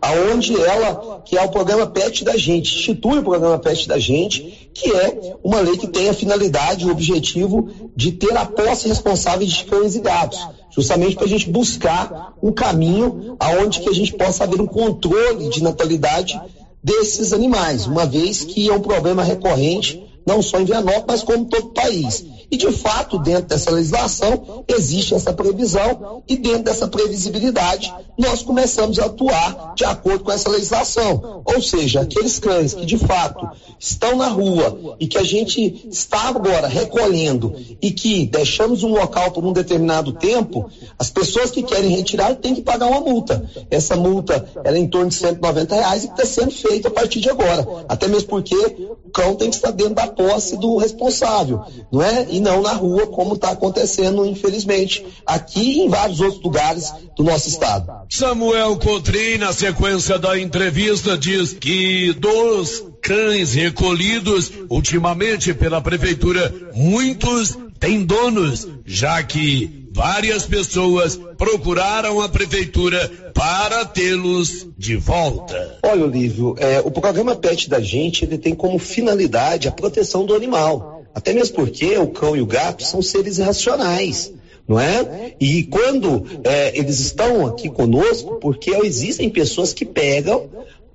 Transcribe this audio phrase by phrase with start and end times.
[0.00, 4.70] aonde ela, que é o programa PET da gente, institui o programa PET da gente,
[4.72, 9.46] que é uma lei que tem a finalidade, o objetivo de ter a posse responsável
[9.46, 14.12] de cães e gatos, justamente para a gente buscar um caminho aonde que a gente
[14.12, 16.40] possa haver um controle de natalidade
[16.82, 21.44] desses animais, uma vez que é um problema recorrente não só em Vianópolis, mas como
[21.44, 22.24] todo o país.
[22.54, 29.00] E, de fato, dentro dessa legislação, existe essa previsão e, dentro dessa previsibilidade, nós começamos
[29.00, 31.42] a atuar de acordo com essa legislação.
[31.44, 33.44] Ou seja, aqueles cães que, de fato,
[33.76, 39.32] estão na rua e que a gente está agora recolhendo e que deixamos um local
[39.32, 43.50] por um determinado tempo, as pessoas que querem retirar têm que pagar uma multa.
[43.68, 47.28] Essa multa é em torno de 190 reais e está sendo feita a partir de
[47.28, 47.66] agora.
[47.88, 52.28] Até mesmo porque o cão tem que estar dentro da posse do responsável, não é?
[52.30, 57.24] E não na rua, como está acontecendo, infelizmente, aqui e em vários outros lugares do
[57.24, 57.90] nosso estado.
[58.10, 67.58] Samuel Cotrim, na sequência da entrevista, diz que dos cães recolhidos ultimamente pela prefeitura, muitos
[67.80, 75.78] têm donos, já que várias pessoas procuraram a prefeitura para tê-los de volta.
[75.84, 80.34] Olha, Olívio, é, o programa PET da gente ele tem como finalidade a proteção do
[80.34, 80.93] animal.
[81.14, 84.32] Até mesmo porque o cão e o gato são seres irracionais
[84.66, 85.34] não é?
[85.38, 90.48] E quando é, eles estão aqui conosco, porque existem pessoas que pegam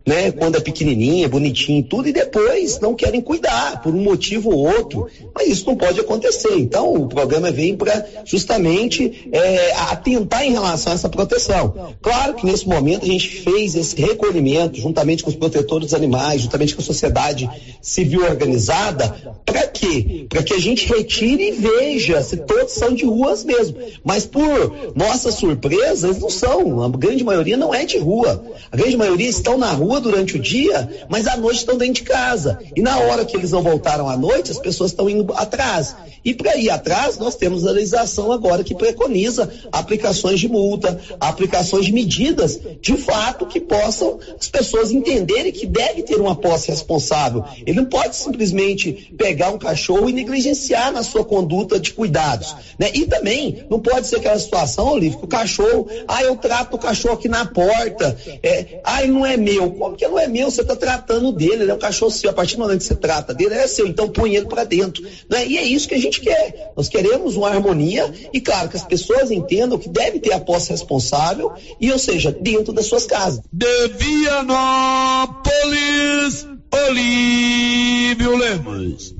[0.10, 4.50] né, quando é pequenininha, bonitinha e tudo, e depois não querem cuidar por um motivo
[4.50, 5.08] ou outro.
[5.36, 6.56] Mas isso não pode acontecer.
[6.58, 11.94] Então, o programa vem para justamente é, atentar em relação a essa proteção.
[12.02, 16.42] Claro que nesse momento a gente fez esse recolhimento, juntamente com os protetores dos animais,
[16.42, 17.48] juntamente com a sociedade
[17.80, 20.26] civil organizada, para quê?
[20.28, 23.78] Para que a gente retire e veja se todos são de ruas mesmo.
[24.04, 26.84] Mas por nossa surpresa, eles não são.
[26.84, 28.44] A grande maioria não é de rua.
[28.72, 32.04] A grande maioria estão na rua durante o dia, mas à noite estão dentro de
[32.04, 32.60] casa.
[32.76, 35.96] E na hora que eles não voltaram à noite, as pessoas estão indo atrás.
[36.24, 41.86] E para ir atrás, nós temos a legislação agora que preconiza aplicações de multa, aplicações
[41.86, 47.46] de medidas, de fato, que possam as pessoas entenderem que deve ter uma posse responsável.
[47.66, 52.56] Ele não pode simplesmente pegar um cachorro e negligenciar na sua conduta de cuidados.
[52.78, 52.90] Né?
[52.94, 56.80] E também não pode ser aquela situação, Olívio, que o cachorro, ah, eu trato o
[56.80, 59.72] cachorro aqui na porta, é, ah, ele não é meu.
[59.72, 60.50] Como que não é meu?
[60.50, 62.30] Você está tratando dele, ele é um cachorro seu.
[62.32, 63.86] A partir do momento que você trata dele, é seu.
[63.88, 65.04] Então põe ele para dentro.
[65.30, 65.46] Né?
[65.48, 66.72] E é isso que a gente quer.
[66.76, 70.72] Nós queremos uma harmonia e, claro, que as pessoas entendam que deve ter a posse
[70.72, 73.42] responsável e, ou seja, dentro das suas casas.
[73.52, 75.28] De Vianópolis,
[76.72, 79.20] Olívio Lemos.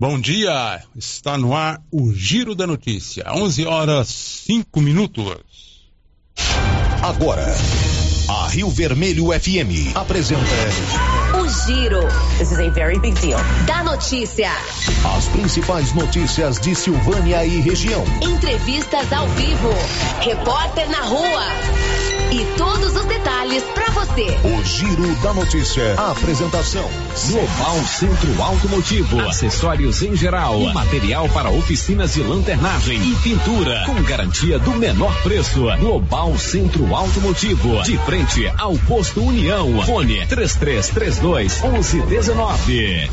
[0.00, 4.06] Bom dia, está no ar o Giro da Notícia, 11 horas
[4.46, 5.90] 5 minutos.
[7.02, 7.44] Agora,
[8.28, 10.40] a Rio Vermelho FM apresenta
[11.36, 12.06] o Giro.
[12.38, 13.40] This is a very big deal.
[13.66, 14.52] Da notícia.
[15.16, 18.04] As principais notícias de Silvânia e região.
[18.22, 19.70] Entrevistas ao vivo.
[20.20, 24.26] Repórter na rua e todos os detalhes para você.
[24.44, 25.94] O Giro da Notícia.
[25.98, 26.88] A apresentação:
[27.30, 34.58] Global Centro Automotivo, acessórios em geral, material para oficinas de lanternagem e pintura, com garantia
[34.58, 35.64] do menor preço.
[35.78, 39.82] Global Centro Automotivo, de frente ao posto União.
[39.82, 43.10] Fone 3332 1119.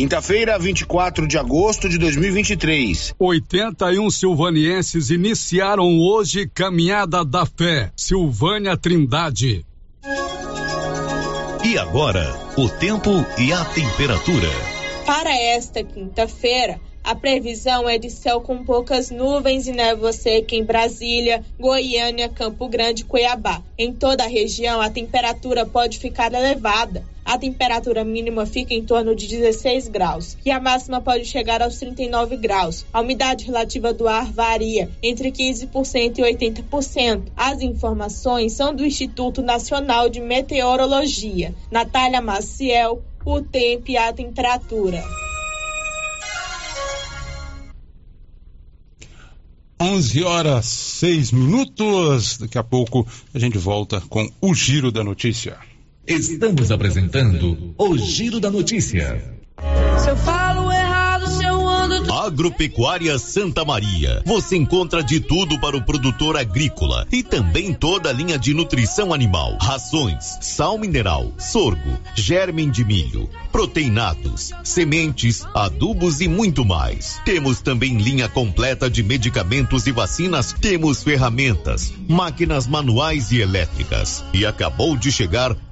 [0.00, 3.14] Quinta-feira, 24 de agosto de 2023.
[3.18, 7.92] 81 silvanienses iniciaram hoje Caminhada da Fé.
[7.94, 9.62] Silvânia Trindade.
[11.62, 14.48] E agora, o tempo e a temperatura.
[15.04, 20.62] Para esta quinta-feira, A previsão é de céu com poucas nuvens e névoa seca em
[20.62, 23.62] Brasília, Goiânia, Campo Grande e Cuiabá.
[23.76, 27.04] Em toda a região, a temperatura pode ficar elevada.
[27.24, 31.78] A temperatura mínima fica em torno de 16 graus e a máxima pode chegar aos
[31.78, 32.84] 39 graus.
[32.92, 37.22] A umidade relativa do ar varia entre 15% e 80%.
[37.36, 41.54] As informações são do Instituto Nacional de Meteorologia.
[41.70, 45.29] Natália Maciel, o tempo e a temperatura.
[49.80, 52.36] 11 horas 6 minutos.
[52.36, 55.56] Daqui a pouco a gente volta com o Giro da Notícia.
[56.06, 59.24] Estamos apresentando o Giro da Notícia.
[59.98, 60.16] Se eu
[62.20, 64.22] Agropecuária Santa Maria.
[64.26, 69.14] Você encontra de tudo para o produtor agrícola e também toda a linha de nutrição
[69.14, 77.18] animal, rações, sal mineral, sorgo, germe de milho, proteinados, sementes, adubos e muito mais.
[77.24, 80.52] Temos também linha completa de medicamentos e vacinas.
[80.52, 84.22] Temos ferramentas, máquinas manuais e elétricas.
[84.34, 85.56] E acabou de chegar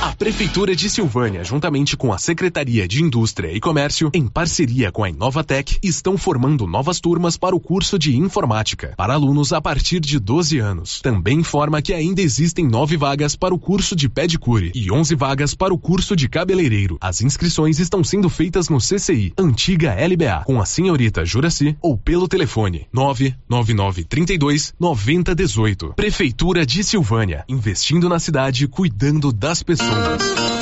[0.00, 5.02] A Prefeitura de Silvânia, juntamente com a Secretaria de Indústria e Comércio, em parceria com
[5.02, 9.98] a Inovatec, estão formando novas turmas para o curso de Informática, para alunos a partir
[9.98, 11.00] de 12 anos.
[11.00, 15.54] Também informa que ainda existem nove vagas para o curso de pedicure e 11 vagas
[15.56, 16.96] para o curso de cabeleireiro.
[17.00, 22.28] As inscrições estão sendo feitas no CCI, antiga LBA, com a senhorita Juraci ou pelo
[22.28, 25.94] telefone 99932 9018.
[25.94, 29.87] Prefeitura de Silvânia, investindo na cidade, cuidando das pessoas.
[29.88, 30.57] Sons.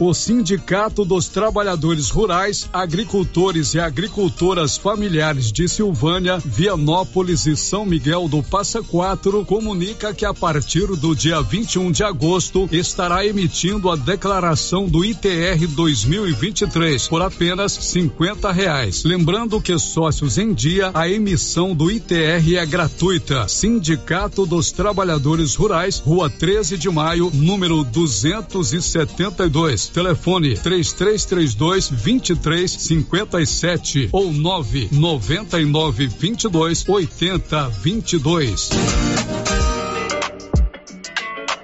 [0.00, 8.28] O Sindicato dos Trabalhadores Rurais, Agricultores e Agricultoras Familiares de Silvânia, Vianópolis e São Miguel
[8.28, 13.96] do Passa Quatro comunica que a partir do dia 21 de agosto estará emitindo a
[13.96, 19.02] declaração do ITR 2023 por apenas 50 reais.
[19.02, 23.48] Lembrando que sócios em dia, a emissão do ITR é gratuita.
[23.48, 29.87] Sindicato dos Trabalhadores Rurais, Rua 13 de Maio, número 272.
[29.92, 39.67] Telefone 3332 2357 ou 999 22 80 22.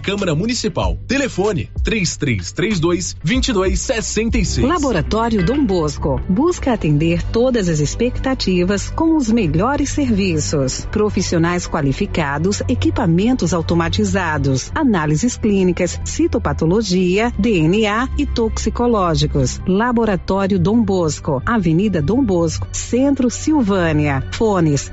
[0.00, 0.98] Câmara Municipal.
[1.06, 4.66] Telefone 3332 2266.
[4.66, 10.86] Laboratório Dom Bosco busca atender todas as expectativas com os melhores serviços.
[10.90, 19.60] Profissionais qualificados, equipamentos automatizados, análises clínicas, citopatologia, DNA e toxicológicos.
[19.66, 24.22] Laboratório Dom Bosco, Avenida Dom Bosco, Centro Silvânia.
[24.32, 24.92] Fones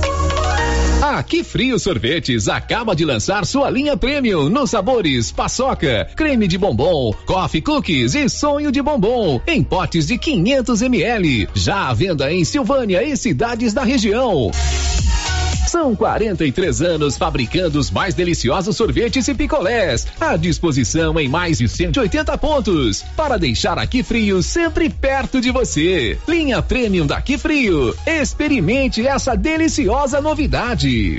[1.11, 6.57] A Que Frio Sorvetes acaba de lançar sua linha premium nos sabores paçoca, creme de
[6.57, 11.49] bombom, coffee cookies e sonho de bombom em potes de 500 ml.
[11.53, 14.51] Já à venda em Silvânia e cidades da região.
[15.67, 21.67] São 43 anos fabricando os mais deliciosos sorvetes e picolés, à disposição em mais de
[21.67, 26.17] 180 pontos, para deixar aqui frio sempre perto de você.
[26.27, 27.95] Linha Premium daqui frio.
[28.05, 31.17] Experimente essa deliciosa novidade.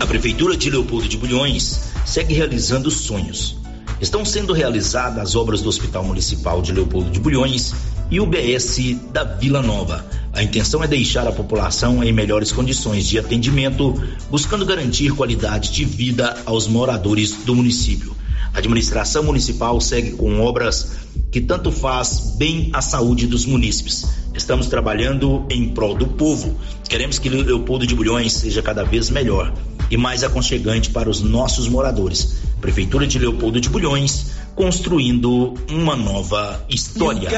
[0.00, 3.56] A Prefeitura de Leopoldo de Bulhões segue realizando sonhos.
[4.00, 7.74] Estão sendo realizadas as obras do Hospital Municipal de Leopoldo de Bulhões
[8.10, 10.04] e o BS da Vila Nova.
[10.34, 13.94] A intenção é deixar a população em melhores condições de atendimento,
[14.28, 18.16] buscando garantir qualidade de vida aos moradores do município.
[18.52, 20.96] A administração municipal segue com obras
[21.30, 24.06] que tanto faz bem à saúde dos munícipes.
[24.34, 26.58] Estamos trabalhando em prol do povo.
[26.88, 29.52] Queremos que Leopoldo de Bulhões seja cada vez melhor
[29.88, 32.38] e mais aconchegante para os nossos moradores.
[32.60, 37.28] Prefeitura de Leopoldo de Bulhões, construindo uma nova história.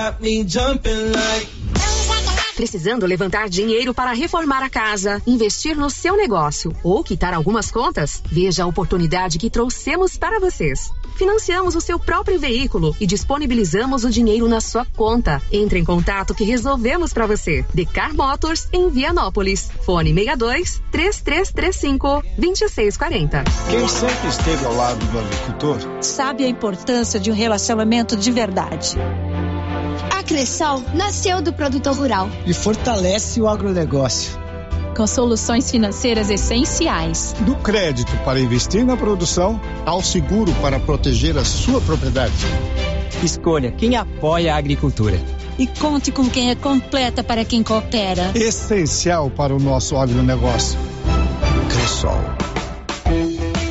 [2.57, 8.23] Precisando levantar dinheiro para reformar a casa, investir no seu negócio ou quitar algumas contas?
[8.33, 10.91] Veja a oportunidade que trouxemos para vocês.
[11.17, 15.41] Financiamos o seu próprio veículo e disponibilizamos o dinheiro na sua conta.
[15.53, 17.63] Entre em contato que resolvemos para você.
[17.75, 19.71] Decar Motors em Vianópolis.
[19.85, 23.45] Fone 62 3335 2640.
[23.69, 28.97] Quem sempre esteve ao lado do agricultor sabe a importância de um relacionamento de verdade.
[30.11, 34.33] A Cressol nasceu do produtor rural e fortalece o agronegócio.
[34.97, 37.35] Com soluções financeiras essenciais.
[37.41, 42.33] Do crédito para investir na produção ao seguro para proteger a sua propriedade.
[43.23, 45.21] Escolha quem apoia a agricultura.
[45.59, 48.33] E conte com quem é completa para quem coopera.
[48.35, 50.79] Essencial para o nosso agronegócio.
[51.71, 52.46] Cressol.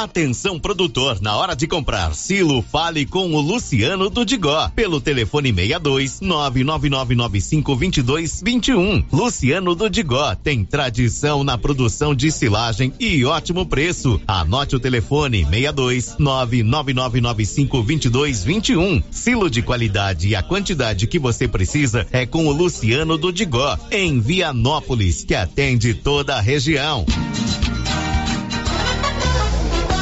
[0.00, 5.52] Atenção produtor, na hora de comprar silo, fale com o Luciano do Digó, pelo telefone
[5.52, 9.04] 62 999952221.
[9.12, 14.18] Luciano do Digó tem tradição na produção de silagem e ótimo preço.
[14.26, 19.04] Anote o telefone 62 999952221.
[19.10, 23.78] Silo de qualidade e a quantidade que você precisa é com o Luciano do Digó,
[23.90, 27.04] em Vianópolis, que atende toda a região.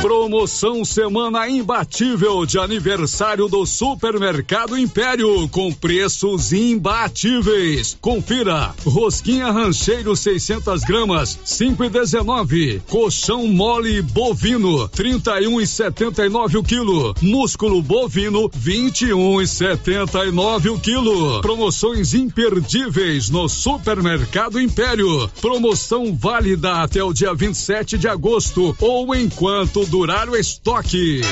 [0.01, 7.99] Promoção Semana Imbatível de aniversário do Supermercado Império com preços imbatíveis.
[8.01, 20.75] Confira: rosquinha rancheiro 600 gramas 5,19; colchão mole bovino 31,79 o quilo; músculo bovino 21,79
[20.75, 21.41] o quilo.
[21.41, 25.29] Promoções imperdíveis no Supermercado Império.
[25.41, 31.23] Promoção válida até o dia 27 de agosto ou enquanto durar o estoque.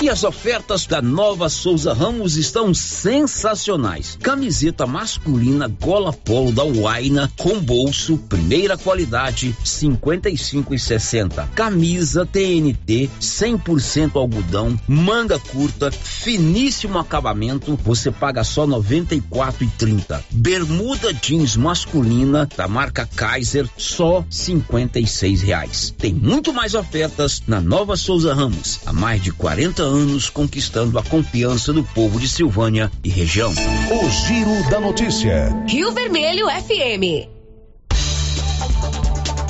[0.00, 4.16] E as ofertas da nova Souza Ramos estão sensacionais.
[4.22, 11.50] Camiseta masculina gola polo da Waina com bolso, primeira qualidade, 55 e 60.
[11.54, 20.24] Camisa TNT 100% algodão, manga curta, finíssimo acabamento, você paga só 94 e 30.
[20.30, 25.94] Bermuda jeans masculina da marca Kaiser, só 56 reais.
[25.98, 31.02] Tem muito mais ofertas na nova Souza Ramos, há mais de 40 anos conquistando a
[31.02, 33.52] confiança do povo de Silvânia e região.
[33.52, 35.54] O Giro da Notícia.
[35.68, 37.28] Rio Vermelho FM.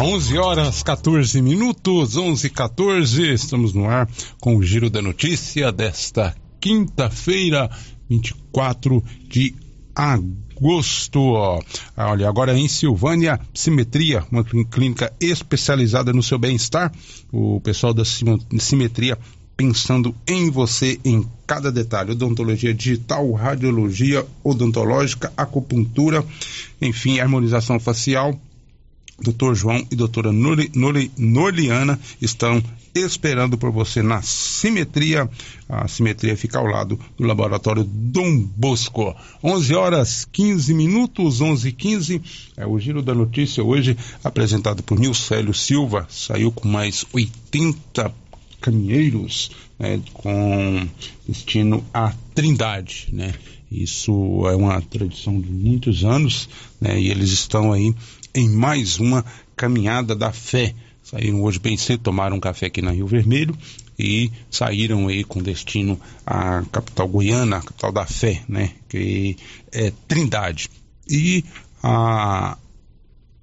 [0.00, 3.32] 11 horas 14 minutos, 11 e 14.
[3.32, 4.08] Estamos no ar
[4.40, 7.70] com o Giro da Notícia desta quinta-feira,
[8.08, 9.54] 24 de
[9.94, 11.20] agosto.
[11.96, 16.92] Olha, agora em Silvânia, Simetria, uma clínica especializada no seu bem-estar.
[17.32, 19.18] O pessoal da Simetria
[19.58, 22.12] pensando em você em cada detalhe.
[22.12, 26.24] Odontologia digital, radiologia odontológica, acupuntura,
[26.80, 28.40] enfim, harmonização facial.
[29.20, 32.62] Doutor João e doutora Noli, Noli, Noliana estão
[32.94, 35.28] esperando por você na Simetria.
[35.68, 39.12] A Simetria fica ao lado do Laboratório Dom Bosco.
[39.42, 42.22] 11 horas 15 minutos, 11 e 15.
[42.56, 46.06] É o Giro da Notícia hoje, apresentado por Nilcélio Silva.
[46.08, 48.27] Saiu com mais 80
[48.60, 50.86] caminheiros né, com
[51.26, 53.34] destino à Trindade, né?
[53.70, 54.12] Isso
[54.46, 56.48] é uma tradição de muitos anos,
[56.80, 56.98] né?
[56.98, 57.94] E eles estão aí
[58.34, 59.24] em mais uma
[59.54, 60.74] caminhada da fé.
[61.02, 63.56] Saíram hoje bem cedo, tomaram um café aqui na Rio Vermelho
[63.98, 68.70] e saíram aí com destino à capital goiana, a capital da fé, né?
[68.88, 69.36] Que
[69.72, 70.70] é Trindade.
[71.08, 71.44] E
[71.82, 72.56] a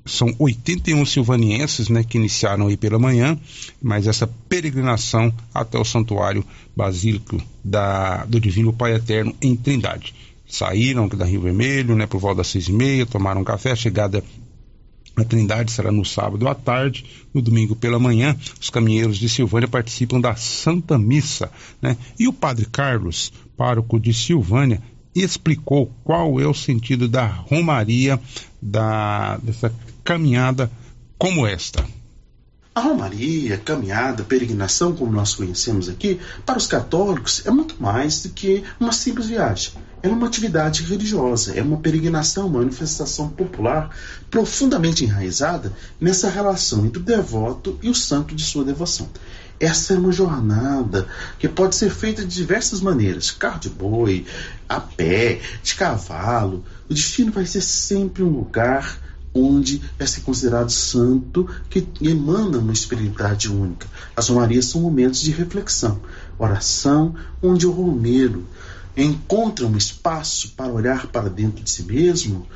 [0.06, 3.38] são 81 silvanienses né, que iniciaram aí pela manhã,
[3.82, 6.46] mas essa peregrinação até o santuário
[6.76, 10.14] basílico da, do Divino Pai Eterno em Trindade.
[10.48, 13.76] Saíram da Rio Vermelho, né, por volta das seis e meia, tomaram um café, a
[13.76, 14.24] chegada
[15.16, 18.36] a Trindade será no sábado à tarde, no domingo pela manhã.
[18.60, 21.50] Os caminheiros de Silvânia participam da Santa Missa,
[21.82, 21.98] né?
[22.20, 24.84] E o Padre Carlos, pároco de Silvânia,
[25.16, 28.20] explicou qual é o sentido da romaria
[28.62, 29.74] da dessa
[30.06, 30.72] caminhada
[31.18, 31.84] como esta.
[32.76, 38.30] A romaria, caminhada, peregrinação, como nós conhecemos aqui, para os católicos é muito mais do
[38.30, 39.72] que uma simples viagem.
[40.04, 43.90] É uma atividade religiosa, é uma peregrinação, uma manifestação popular
[44.30, 49.10] profundamente enraizada nessa relação entre o devoto e o santo de sua devoção.
[49.60, 51.08] Essa é uma jornada
[51.40, 54.26] que pode ser feita de diversas maneiras: carro de boi,
[54.70, 56.64] a pé, de cavalo.
[56.88, 59.00] O destino vai ser sempre um lugar
[59.36, 63.86] onde é ser considerado santo, que emana uma espiritualidade única.
[64.16, 66.00] As romarias são momentos de reflexão,
[66.40, 67.14] oração,
[67.44, 68.48] onde o romeiro
[68.96, 72.48] encontra um espaço para olhar para dentro de si mesmo,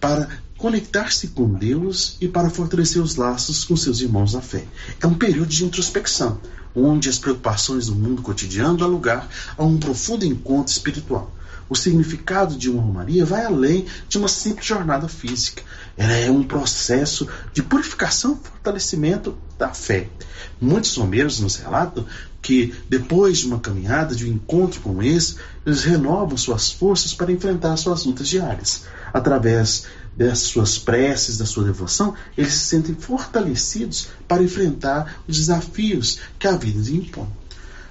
[0.00, 4.64] para conectar-se com Deus e para fortalecer os laços com seus irmãos na fé.
[5.00, 6.38] É um período de introspecção,
[6.74, 11.32] onde as preocupações do mundo cotidiano dão lugar a um profundo encontro espiritual.
[11.72, 15.62] O significado de uma romaria vai além de uma simples jornada física.
[15.96, 20.06] Ela é um processo de purificação e fortalecimento da fé.
[20.60, 22.04] Muitos romeiros nos relatam
[22.42, 27.32] que, depois de uma caminhada, de um encontro com esse, eles renovam suas forças para
[27.32, 28.84] enfrentar suas lutas diárias.
[29.10, 36.18] Através das suas preces, da sua devoção, eles se sentem fortalecidos para enfrentar os desafios
[36.38, 37.28] que a vida lhes impõe.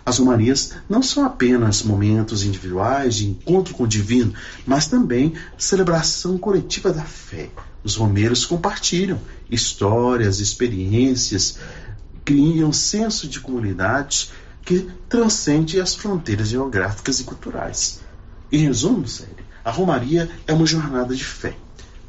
[0.05, 4.33] As romarias não são apenas momentos individuais de encontro com o divino,
[4.65, 7.49] mas também celebração coletiva da fé.
[7.83, 11.57] Os romeiros compartilham histórias, experiências,
[12.25, 14.31] criam senso de comunidade
[14.63, 17.99] que transcende as fronteiras geográficas e culturais.
[18.51, 21.55] Em resumo, sério, a Romaria é uma jornada de fé,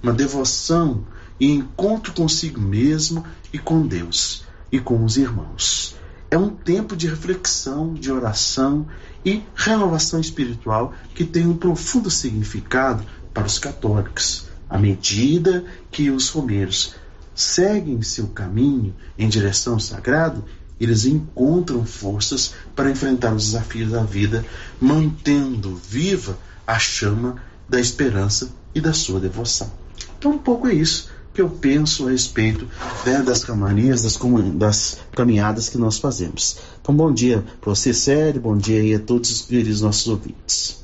[0.03, 1.05] uma devoção
[1.39, 5.97] e encontro consigo mesmo e com Deus e com os irmãos.
[6.33, 8.87] É um tempo de reflexão, de oração
[9.23, 14.47] e renovação espiritual que tem um profundo significado para os católicos.
[14.67, 16.95] À medida que os romeiros
[17.35, 20.43] seguem seu caminho em direção ao sagrado,
[20.81, 24.43] eles encontram forças para enfrentar os desafios da vida,
[24.81, 29.71] mantendo viva a chama da esperança e da sua devoção.
[30.19, 32.69] Então, um pouco é isso que eu penso a respeito
[33.07, 34.19] né, das camarias, das,
[34.55, 36.59] das, caminhadas que nós fazemos.
[36.81, 40.83] Então, bom dia para você, Sérgio, bom dia aí a todos os nossos ouvintes.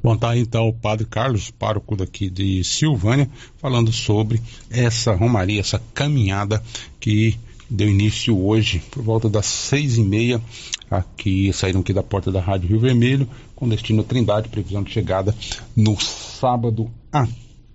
[0.00, 5.60] Bom, tá aí então o Padre Carlos, pároco daqui de Silvânia, falando sobre essa romaria,
[5.60, 6.62] essa caminhada
[7.00, 7.36] que
[7.68, 10.40] deu início hoje, por volta das seis e meia,
[10.88, 15.34] aqui, saíram aqui da porta da Rádio Rio Vermelho, com destino Trindade, previsão de chegada
[15.76, 17.26] no sábado à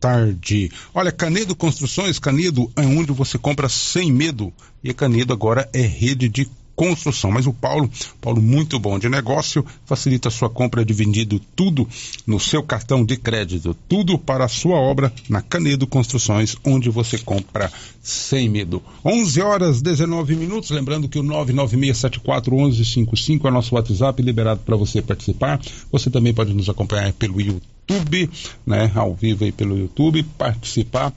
[0.03, 0.69] tarde.
[0.93, 4.51] Olha, Canedo Construções, Canedo é onde você compra sem medo,
[4.83, 7.31] e Canedo agora é rede de construção.
[7.31, 7.89] Mas o Paulo,
[8.21, 11.87] Paulo muito bom de negócio, facilita a sua compra de vendido tudo
[12.25, 17.17] no seu cartão de crédito, tudo para a sua obra na Canedo Construções, onde você
[17.17, 18.81] compra sem medo.
[19.05, 25.61] 11 horas 19 minutos, lembrando que o 996741155 é nosso WhatsApp liberado para você participar.
[25.91, 28.29] Você também pode nos acompanhar pelo YouTube,
[28.65, 31.13] né, ao vivo aí pelo YouTube, participar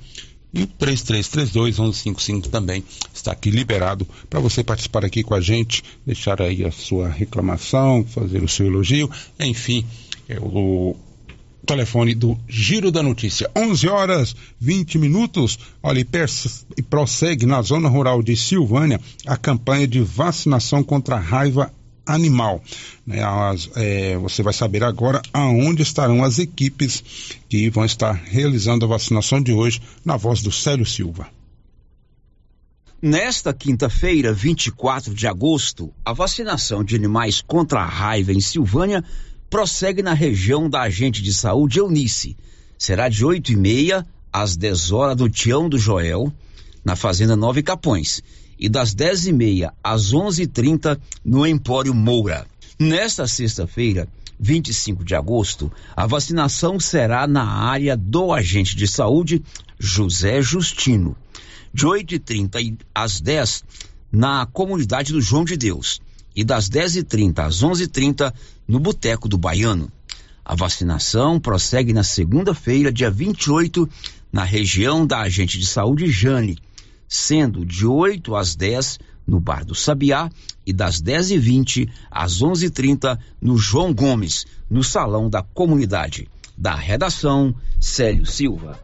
[0.56, 6.40] e o 3332-1155 também está aqui liberado para você participar aqui com a gente, deixar
[6.40, 9.84] aí a sua reclamação, fazer o seu elogio, enfim,
[10.26, 10.96] é o
[11.66, 13.50] telefone do Giro da Notícia.
[13.54, 15.58] 11 horas 20 minutos.
[15.82, 16.06] Olha, e,
[16.78, 21.70] e prossegue na zona rural de Silvânia a campanha de vacinação contra a raiva
[22.06, 22.62] animal.
[23.06, 23.22] Né?
[23.22, 27.02] As, é, você vai saber agora aonde estarão as equipes
[27.48, 31.28] que vão estar realizando a vacinação de hoje na voz do Célio Silva.
[33.02, 39.04] Nesta quinta-feira, 24 de agosto, a vacinação de animais contra a raiva em Silvânia
[39.50, 42.36] prossegue na região da agente de saúde Eunice.
[42.78, 46.32] Será de 8 e meia às 10 horas do Tião do Joel,
[46.84, 48.22] na Fazenda Nove Capões
[48.58, 52.46] e das 10 e meia às 11 e 30 no Empório Moura.
[52.78, 59.42] Nesta sexta-feira, 25 de agosto, a vacinação será na área do agente de saúde
[59.78, 61.16] José Justino,
[61.72, 63.64] de 8h30 às 10
[64.12, 66.00] na comunidade do João de Deus
[66.34, 68.32] e das 10h30 às 11h30
[68.68, 69.90] no Boteco do Baiano.
[70.44, 73.88] A vacinação prossegue na segunda-feira, dia 28,
[74.32, 76.58] na região da agente de saúde Jane,
[77.08, 80.30] sendo de 8 às 10 no Bar do Sabiá
[80.64, 86.28] e das 10h20 às 11h30 no João Gomes, no Salão da Comunidade.
[86.56, 88.80] Da redação, Célio Silva.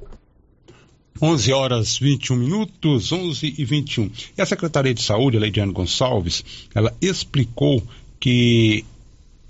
[1.20, 4.10] 11 horas 21 minutos, 11 e 21.
[4.36, 7.82] E a Secretaria de Saúde, a Leidiane Gonçalves, ela explicou
[8.18, 8.84] que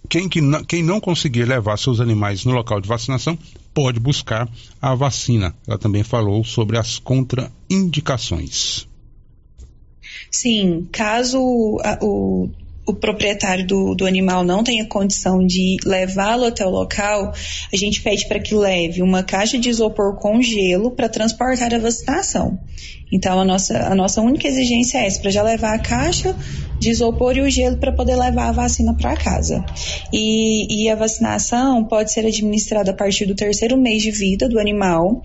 [0.08, 3.38] quem, que não, quem não conseguir levar seus animais no local de vacinação
[3.74, 4.48] pode buscar
[4.80, 5.54] a vacina.
[5.66, 8.86] Ela também falou sobre as contraindicações.
[10.30, 12.48] Sim, caso o,
[12.86, 17.32] o proprietário do, do animal não tenha condição de levá-lo até o local,
[17.72, 21.78] a gente pede para que leve uma caixa de isopor com gelo para transportar a
[21.78, 22.58] vacinação.
[23.12, 26.34] Então, a nossa, a nossa única exigência é essa, para já levar a caixa
[26.82, 29.64] de isopor e o gelo para poder levar a vacina para casa.
[30.12, 34.58] E, e, a vacinação pode ser administrada a partir do terceiro mês de vida do
[34.58, 35.22] animal.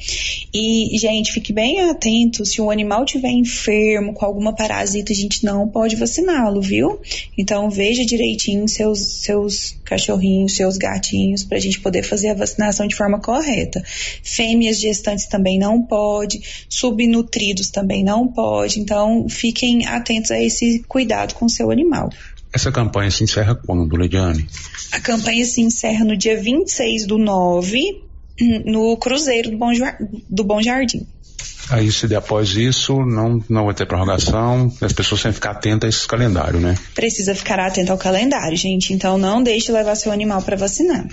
[0.54, 5.44] E, gente, fique bem atento, se o animal tiver enfermo com alguma parasita, a gente
[5.44, 7.00] não pode vaciná-lo, viu?
[7.36, 12.86] Então, veja direitinho seus, seus cachorrinhos, seus gatinhos, para a gente poder fazer a vacinação
[12.86, 13.82] de forma correta.
[14.22, 18.80] Fêmeas gestantes também não pode, subnutridos também não pode.
[18.80, 22.10] Então, fiquem atentos a esse cuidado com o seu animal.
[22.52, 24.48] Essa campanha se encerra quando, Leidiane?
[24.92, 28.02] A campanha se encerra no dia 26 do 9,
[28.66, 29.72] no Cruzeiro do Bom,
[30.28, 31.06] do Bom Jardim.
[31.70, 35.86] Aí, se após isso, não, não vai ter prorrogação, as pessoas têm que ficar atentas
[35.86, 36.74] a esse calendário, né?
[36.96, 38.92] Precisa ficar atento ao calendário, gente.
[38.92, 41.06] Então, não deixe de levar seu animal para vacinar.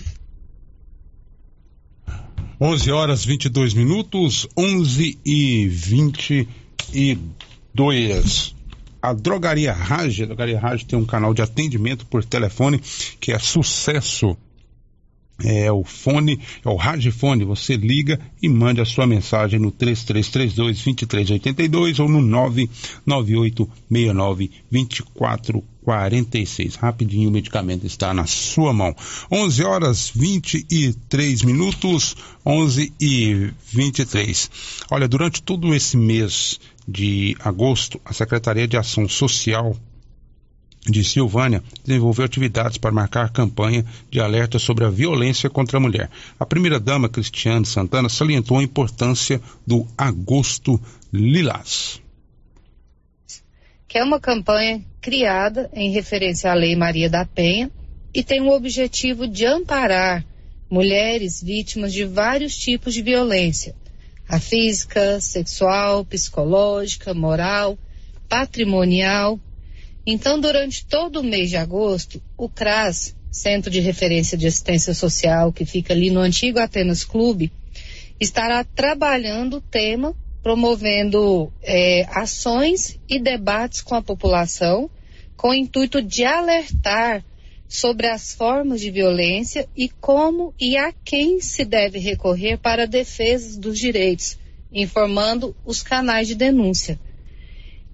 [2.66, 8.54] 11 horas 22 minutos, 11 e 22.
[9.02, 12.80] A Drogaria Raj, a Drogaria Raj tem um canal de atendimento por telefone
[13.20, 14.34] que é sucesso.
[15.44, 17.44] É o fone, é o Ragifone.
[17.44, 25.62] Você liga e mande a sua mensagem no 3332 2382 ou no 998 69 24
[25.84, 26.76] 46.
[26.76, 28.96] Rapidinho, o medicamento está na sua mão.
[29.30, 34.50] 11 horas 23 minutos, 11 e 23.
[34.90, 39.76] Olha, durante todo esse mês de agosto, a Secretaria de Ação Social
[40.86, 46.10] de Silvânia desenvolveu atividades para marcar campanha de alerta sobre a violência contra a mulher.
[46.38, 50.80] A primeira-dama, Cristiane Santana, salientou a importância do Agosto
[51.12, 51.83] Lilás
[53.94, 57.70] que é uma campanha criada em referência à Lei Maria da Penha
[58.12, 60.26] e tem o objetivo de amparar
[60.68, 63.72] mulheres vítimas de vários tipos de violência,
[64.28, 67.78] a física, sexual, psicológica, moral,
[68.28, 69.38] patrimonial.
[70.04, 75.52] Então, durante todo o mês de agosto, o CRAS, Centro de Referência de Assistência Social,
[75.52, 77.52] que fica ali no antigo Atenas Clube,
[78.18, 84.90] estará trabalhando o tema promovendo é, ações e debates com a população,
[85.38, 87.24] com o intuito de alertar
[87.66, 92.86] sobre as formas de violência e como e a quem se deve recorrer para a
[92.86, 94.38] defesa dos direitos,
[94.70, 97.00] informando os canais de denúncia.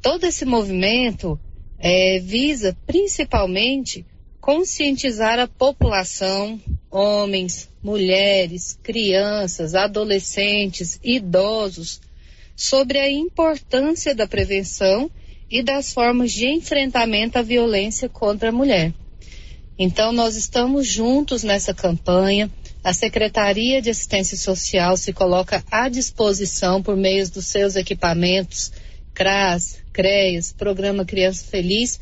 [0.02, 1.38] Todo esse movimento
[1.78, 4.04] é, visa principalmente
[4.40, 6.60] conscientizar a população,
[6.90, 12.00] homens, mulheres, crianças, adolescentes, idosos,
[12.60, 15.10] sobre a importância da prevenção
[15.50, 18.92] e das formas de enfrentamento à violência contra a mulher.
[19.78, 22.50] Então, nós estamos juntos nessa campanha.
[22.84, 28.70] A Secretaria de Assistência Social se coloca à disposição por meio dos seus equipamentos,
[29.14, 31.98] CRAS, CREAS, Programa Criança Feliz,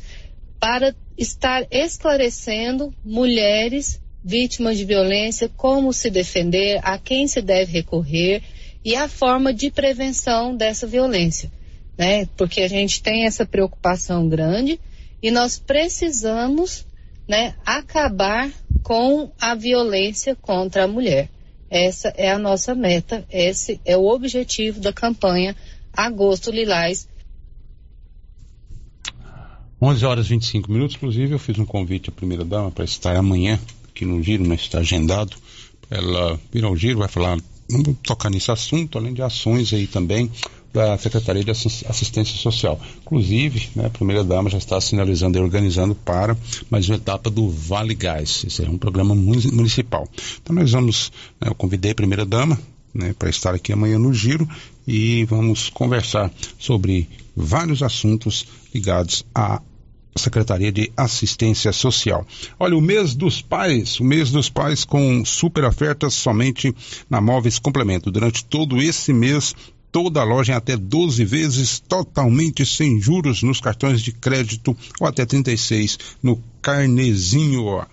[0.59, 8.43] para estar esclarecendo mulheres vítimas de violência, como se defender, a quem se deve recorrer
[8.83, 11.51] e a forma de prevenção dessa violência,
[11.97, 12.25] né?
[12.37, 14.79] Porque a gente tem essa preocupação grande
[15.21, 16.85] e nós precisamos,
[17.27, 18.49] né, acabar
[18.81, 21.29] com a violência contra a mulher.
[21.69, 25.55] Essa é a nossa meta, esse é o objetivo da campanha
[25.93, 27.07] Agosto Lilás.
[29.81, 33.15] 11 horas e 25 minutos, inclusive eu fiz um convite à primeira dama para estar
[33.15, 35.37] amanhã aqui no Giro, não está agendado.
[35.89, 37.37] Ela virá o Giro, vai falar
[37.69, 40.29] vamos tocar nesse assunto, além de ações aí também
[40.73, 42.79] da Secretaria de Assistência Social.
[43.01, 46.37] Inclusive, né, a primeira-dama já está sinalizando e organizando para
[46.69, 48.43] mais uma etapa do Vale Gás.
[48.45, 50.07] Esse é um programa municipal.
[50.41, 52.59] Então, nós vamos, né, eu convidei a primeira-dama
[52.93, 54.47] né, para estar aqui amanhã no Giro
[54.87, 59.61] e vamos conversar sobre vários assuntos ligados à
[60.15, 62.25] Secretaria de Assistência Social.
[62.59, 66.75] Olha, o mês dos pais, o mês dos pais com super ofertas somente
[67.09, 68.11] na Móveis Complemento.
[68.11, 69.55] Durante todo esse mês,
[69.91, 75.07] toda a loja em até 12 vezes, totalmente sem juros nos cartões de crédito ou
[75.07, 77.85] até 36 no carnezinho.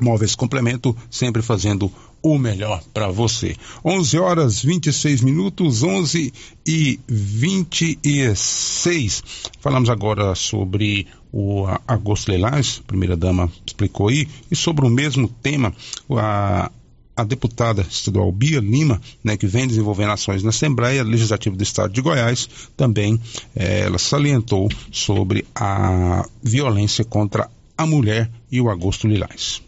[0.00, 1.92] Móveis Complemento, sempre fazendo
[2.24, 3.54] o melhor para você.
[3.84, 6.32] 11 horas 26 minutos, 11
[6.66, 9.22] e 26.
[9.60, 15.28] Falamos agora sobre o Agosto Leilás, a primeira dama explicou aí, e sobre o mesmo
[15.28, 15.74] tema,
[16.10, 16.72] a
[17.16, 21.92] a deputada estadual Bia Lima, né, que vem desenvolvendo ações na Assembleia Legislativa do Estado
[21.92, 23.20] de Goiás, também
[23.54, 29.62] eh, ela salientou sobre a violência contra a mulher e o agosto lilás.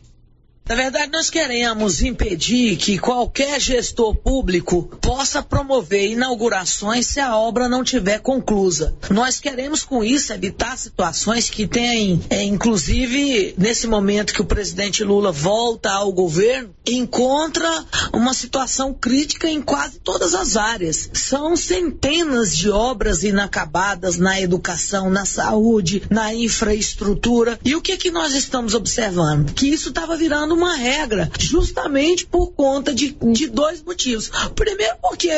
[0.68, 7.68] Na verdade, nós queremos impedir que qualquer gestor público possa promover inaugurações se a obra
[7.68, 8.92] não tiver conclusa.
[9.08, 15.04] Nós queremos com isso evitar situações que têm, é, inclusive nesse momento que o presidente
[15.04, 21.08] Lula volta ao governo, encontra uma situação crítica em quase todas as áreas.
[21.12, 27.56] São centenas de obras inacabadas na educação, na saúde, na infraestrutura.
[27.64, 29.52] E o que que nós estamos observando?
[29.52, 34.30] Que isso estava virando uma regra, justamente por conta de, de dois motivos.
[34.54, 35.30] Primeiro, porque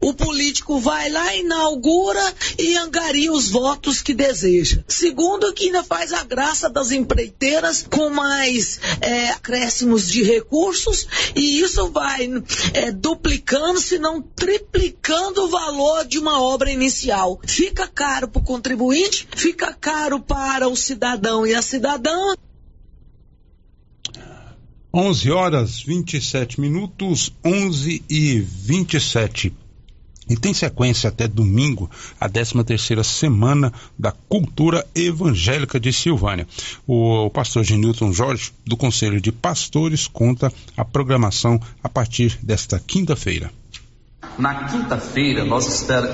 [0.00, 2.22] o político vai lá, inaugura
[2.56, 4.82] e angaria os votos que deseja.
[4.86, 11.60] Segundo, que ainda faz a graça das empreiteiras com mais é, acréscimos de recursos e
[11.60, 12.30] isso vai
[12.74, 17.40] é, duplicando, se não triplicando o valor de uma obra inicial.
[17.44, 22.34] Fica caro para o contribuinte, fica caro para o cidadão e a cidadã
[24.92, 29.52] 11 horas 27 minutos, 11 e 27.
[30.30, 36.46] E tem sequência até domingo, a 13 terceira semana da cultura evangélica de Silvânia.
[36.86, 43.50] O pastor Genilton Jorge, do Conselho de Pastores, conta a programação a partir desta quinta-feira.
[44.38, 45.66] Na quinta-feira, nós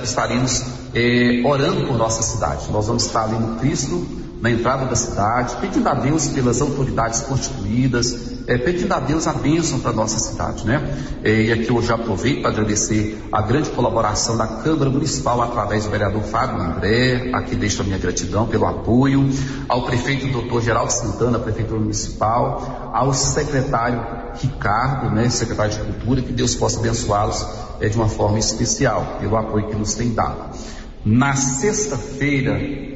[0.03, 2.71] estaremos eh, orando por nossa cidade.
[2.71, 4.07] Nós vamos estar ali no Cristo,
[4.45, 9.33] na entrada da cidade, pedindo a Deus pelas autoridades constituídas, é, pedindo a Deus a
[9.33, 10.87] bênção para a nossa cidade, né?
[11.23, 15.85] É, e aqui eu já aproveito para agradecer a grande colaboração da Câmara Municipal através
[15.85, 19.27] do vereador Fábio André, aqui deixo a minha gratidão pelo apoio,
[19.67, 23.99] ao prefeito doutor Geraldo Santana, Prefeitura Municipal, ao secretário
[24.39, 27.47] Ricardo, né, secretário de Cultura, que Deus possa abençoá-los
[27.81, 30.55] é, de uma forma especial, pelo apoio que nos tem dado.
[31.03, 32.94] Na sexta-feira,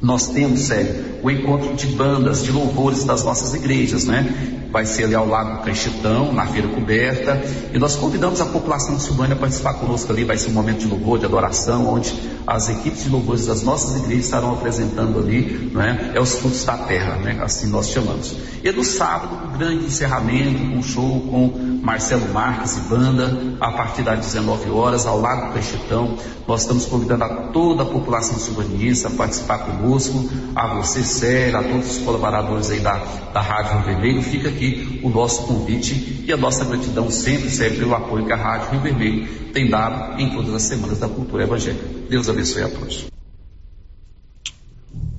[0.00, 4.59] nós temos, Sérgio, o encontro de bandas, de louvores das nossas igrejas, né?
[4.70, 8.96] Vai ser ali ao lado do Canchitão, na feira coberta, e nós convidamos a população
[8.96, 12.14] de Silvânia a participar conosco ali, vai ser um momento de louvor, de adoração, onde
[12.46, 16.12] as equipes de louvores das nossas igrejas estarão apresentando ali, né?
[16.14, 17.38] É os frutos da terra, né?
[17.42, 18.34] Assim nós chamamos.
[18.62, 24.02] E no sábado, um grande encerramento, um show com Marcelo Marques e banda, a partir
[24.02, 26.16] das 19 horas, ao lado do Canchitão.
[26.46, 31.62] Nós estamos convidando a toda a população silvaniense a participar conosco, a você, Sério, a
[31.62, 33.00] todos os colaboradores aí da,
[33.32, 34.22] da Rádio Vermelho.
[34.22, 34.59] Fica aqui
[35.02, 38.80] o nosso convite e a nossa gratidão sempre, sempre pelo apoio que a Rádio Rio
[38.80, 41.86] Vermelho tem dado em todas as semanas da cultura evangélica.
[42.08, 43.06] Deus abençoe a todos.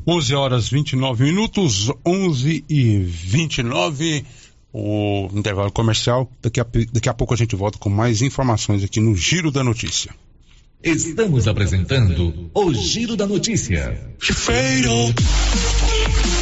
[0.08, 4.26] 11 horas 29 minutos, 11 e 29
[4.74, 6.30] o intervalo comercial.
[6.42, 9.64] Daqui a, daqui a pouco a gente volta com mais informações aqui no Giro da
[9.64, 10.14] Notícia.
[10.84, 14.16] Estamos apresentando o Giro da Notícia.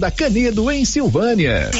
[0.00, 1.70] da Canedo, em Silvânia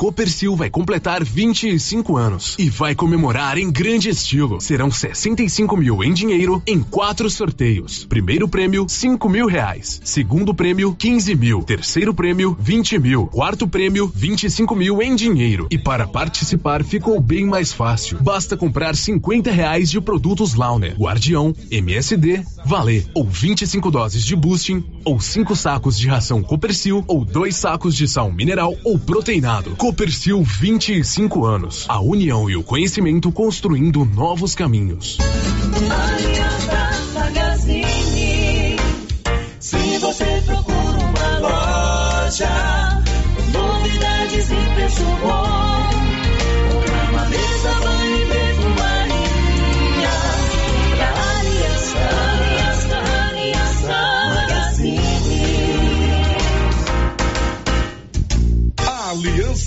[0.00, 4.58] Copercil vai completar 25 anos e vai comemorar em grande estilo.
[4.58, 8.06] Serão 65 mil em dinheiro em quatro sorteios.
[8.06, 10.00] Primeiro prêmio, 5 mil reais.
[10.02, 11.62] Segundo prêmio, 15 mil.
[11.64, 13.26] Terceiro prêmio, 20 mil.
[13.26, 15.66] Quarto prêmio, 25 mil em dinheiro.
[15.70, 18.22] E para participar ficou bem mais fácil.
[18.22, 24.82] Basta comprar 50 reais de produtos Launer, Guardião, MSD, Valer ou 25 doses de boosting
[25.04, 29.76] ou 5 sacos de ração Copercil ou dois sacos de sal mineral ou proteinado.
[29.76, 31.86] Copercil 25 anos.
[31.88, 35.18] A união e o conhecimento construindo novos caminhos.
[35.90, 38.76] Aliança Magazine.
[39.58, 43.02] Se você procura uma loja,
[43.52, 45.39] novidades e preço bom,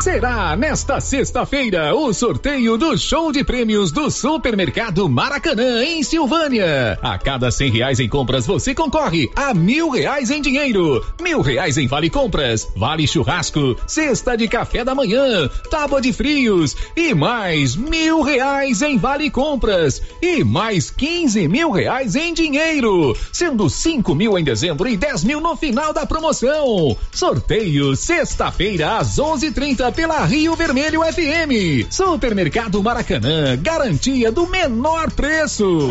[0.00, 6.96] Será nesta sexta-feira o sorteio do show de prêmios do Supermercado Maracanã, em Silvânia.
[7.02, 11.76] A cada cem reais em compras, você concorre a mil reais em dinheiro, mil reais
[11.76, 17.74] em vale compras, vale churrasco, cesta de café da manhã, tábua de frios e mais
[17.74, 24.38] mil reais em vale compras e mais quinze mil reais em dinheiro, sendo cinco mil
[24.38, 26.96] em dezembro e dez mil no final da promoção.
[27.12, 31.90] Sorteio sexta-feira às onze trinta pela Rio Vermelho FM.
[31.90, 35.88] Supermercado Maracanã, garantia do menor preço.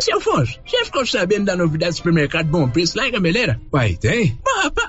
[0.00, 3.60] Seu Afonso, você ficou sabendo da novidade do supermercado Bom Preço lá em Gameleira?
[3.72, 4.38] Uai, tem?
[4.62, 4.88] Rapaz,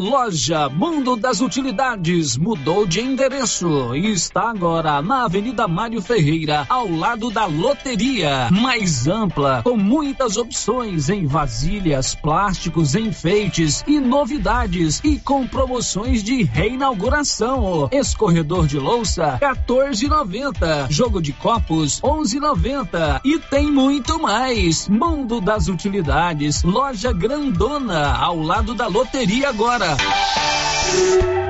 [0.00, 6.90] Loja Mundo das Utilidades mudou de endereço e está agora na Avenida Mário Ferreira, ao
[6.90, 8.48] lado da loteria.
[8.50, 16.44] Mais ampla, com muitas opções em vasilhas, plásticos, enfeites e novidades e com promoções de
[16.44, 17.86] reinauguração.
[17.92, 20.90] Escorredor de louça, 14,90.
[20.90, 23.20] Jogo de copos, 11,90.
[23.22, 24.88] E tem muito mais.
[24.88, 29.89] Mundo das Utilidades, loja grandona, ao lado da loteria agora.
[29.92, 31.49] うん。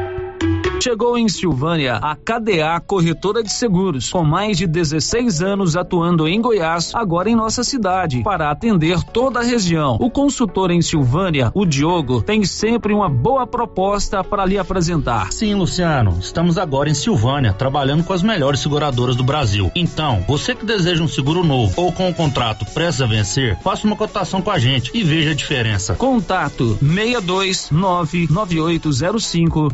[0.83, 6.41] Chegou em Silvânia a KDA Corretora de Seguros, com mais de 16 anos atuando em
[6.41, 9.99] Goiás, agora em nossa cidade, para atender toda a região.
[10.01, 15.31] O consultor em Silvânia, o Diogo, tem sempre uma boa proposta para lhe apresentar.
[15.35, 19.71] Sim, Luciano, estamos agora em Silvânia, trabalhando com as melhores seguradoras do Brasil.
[19.75, 23.87] Então, você que deseja um seguro novo ou com um contrato prestes a vencer, faça
[23.87, 25.95] uma cotação com a gente e veja a diferença.
[25.95, 29.69] Contato 62 99805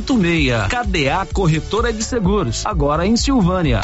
[0.00, 0.68] 6686.
[0.68, 3.80] KDA Corretora de Seguros, agora em Silvânia.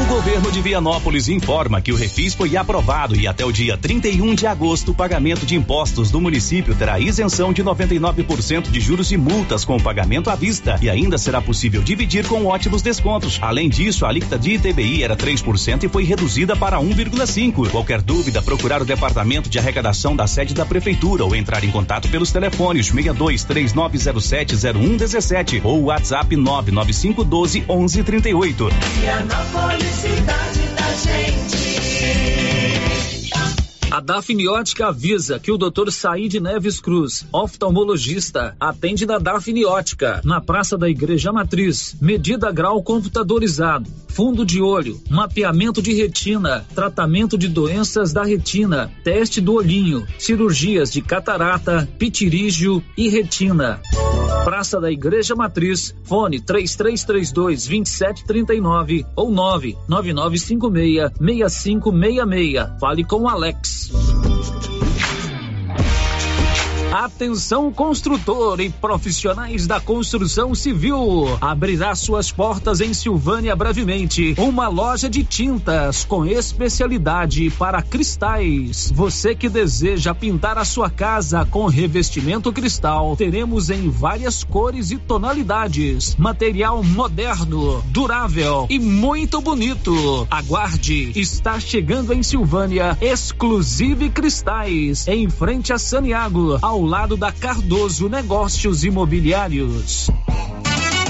[0.00, 4.34] O governo de Vianópolis informa que o refis foi aprovado e até o dia 31
[4.34, 9.16] de agosto o pagamento de impostos do município terá isenção de 99% de juros e
[9.16, 13.38] multas com pagamento à vista e ainda será possível dividir com ótimos descontos.
[13.40, 17.70] Além disso, a alíquota de ITBI era 3% e foi reduzida para 1,5.
[17.70, 22.08] Qualquer dúvida, procurar o departamento de arrecadação da sede da prefeitura ou entrar em contato
[22.08, 28.68] pelos telefones 62 3907 0117 ou WhatsApp 99512 1138.
[29.00, 32.47] Vianópolis, cidade da gente.
[33.90, 35.90] A Dafniótica avisa que o Dr.
[35.90, 41.96] Said Neves Cruz, oftalmologista, atende na Dafniótica, na Praça da Igreja Matriz.
[41.98, 49.40] Medida grau computadorizado, fundo de olho, mapeamento de retina, tratamento de doenças da retina, teste
[49.40, 53.80] do olhinho, cirurgias de catarata, pitirígio e retina.
[54.44, 62.80] Praça da Igreja Matriz, fone 3332 2739 ou 99956 6566.
[62.80, 63.28] Fale com o
[63.86, 64.17] Alex.
[66.98, 71.28] Atenção construtor e profissionais da construção civil.
[71.40, 74.34] Abrirá suas portas em Silvânia brevemente.
[74.36, 78.90] Uma loja de tintas com especialidade para cristais.
[78.92, 84.98] Você que deseja pintar a sua casa com revestimento cristal, teremos em várias cores e
[84.98, 86.16] tonalidades.
[86.16, 90.26] Material moderno, durável e muito bonito.
[90.28, 98.08] Aguarde, está chegando em Silvânia Exclusive Cristais, em frente a Saniago, ao lado da Cardoso
[98.08, 100.10] Negócios Imobiliários.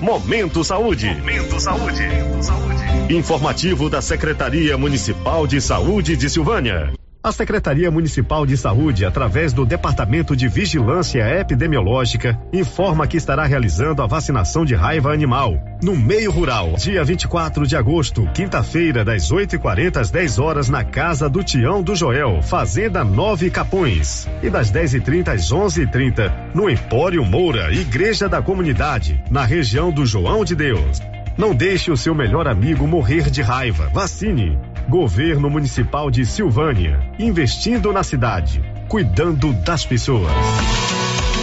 [0.00, 1.08] Momento Saúde.
[1.14, 2.02] Momento Saúde.
[3.08, 6.95] Informativo da Secretaria Municipal de Saúde de Silvânia.
[7.26, 14.00] A Secretaria Municipal de Saúde, através do Departamento de Vigilância Epidemiológica, informa que estará realizando
[14.00, 19.96] a vacinação de raiva animal no meio rural, dia 24 de agosto, quinta-feira, das 8h40
[19.96, 24.28] às 10 horas, na Casa do Tião do Joel, Fazenda Nove Capões.
[24.40, 30.44] E das 10h30 às 11h30, no Empório Moura, Igreja da Comunidade, na região do João
[30.44, 31.02] de Deus.
[31.36, 33.90] Não deixe o seu melhor amigo morrer de raiva.
[33.92, 34.56] Vacine.
[34.88, 37.00] Governo Municipal de Silvânia.
[37.18, 38.62] Investindo na cidade.
[38.88, 40.30] Cuidando das pessoas.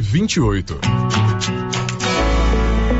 [0.00, 1.27] 28.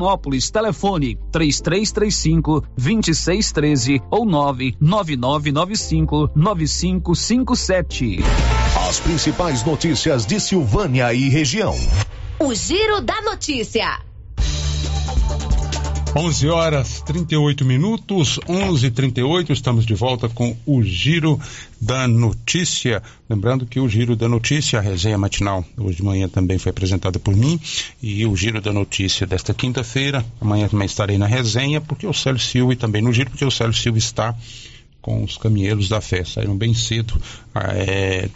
[0.00, 0.50] Vianópolis.
[0.50, 8.20] Telefone 3335 2613 ou 99995 9557.
[8.88, 11.74] As principais notícias de Silvânia e região.
[12.38, 14.00] O Giro da Notícia.
[16.14, 21.40] 11 horas 38 minutos, 11:38 estamos de volta com o Giro
[21.80, 23.00] da Notícia.
[23.28, 27.20] Lembrando que o Giro da Notícia, a resenha matinal, hoje de manhã também foi apresentada
[27.20, 27.60] por mim,
[28.02, 32.40] e o Giro da Notícia desta quinta-feira, amanhã também estarei na resenha, porque o Célio
[32.40, 34.34] Silva, e também no Giro, porque o Célio Silva está
[35.00, 36.24] com os caminheiros da fé.
[36.24, 37.20] Saíram bem cedo
[37.54, 38.28] é,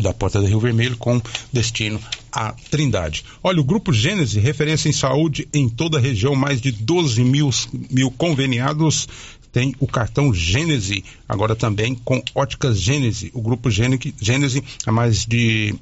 [0.00, 1.20] da Porta do Rio Vermelho com
[1.52, 2.00] destino
[2.30, 3.24] à Trindade.
[3.42, 7.50] Olha, o Grupo Gênese, referência em saúde em toda a região, mais de 12 mil,
[7.90, 9.08] mil conveniados.
[9.50, 13.30] Tem o cartão Gênese, agora também com óticas Gênese.
[13.34, 15.74] O Grupo Gênese há mais de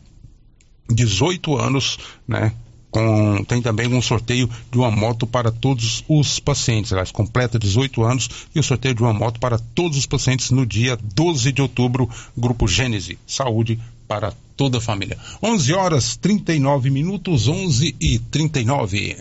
[0.88, 2.52] 18 anos, né?
[2.90, 6.92] Com, tem também um sorteio de uma moto para todos os pacientes.
[6.92, 10.66] Aliás, completa 18 anos e o sorteio de uma moto para todos os pacientes no
[10.66, 12.08] dia 12 de outubro.
[12.36, 13.18] Grupo Gênese.
[13.26, 13.78] Saúde
[14.08, 15.16] para toda a família.
[15.42, 19.16] 11 horas 39 minutos, 11 e 39.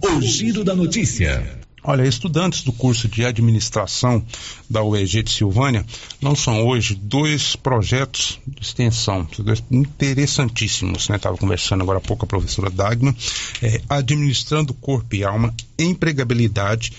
[0.00, 1.61] O Giro da Notícia.
[1.84, 4.24] Olha, estudantes do curso de administração
[4.70, 5.84] da UEG de Silvânia
[6.22, 9.26] lançam hoje dois projetos de extensão,
[9.68, 11.16] interessantíssimos, né?
[11.16, 13.12] Estava conversando agora há pouco com a professora Dagma,
[13.60, 16.92] é, administrando corpo e alma, empregabilidade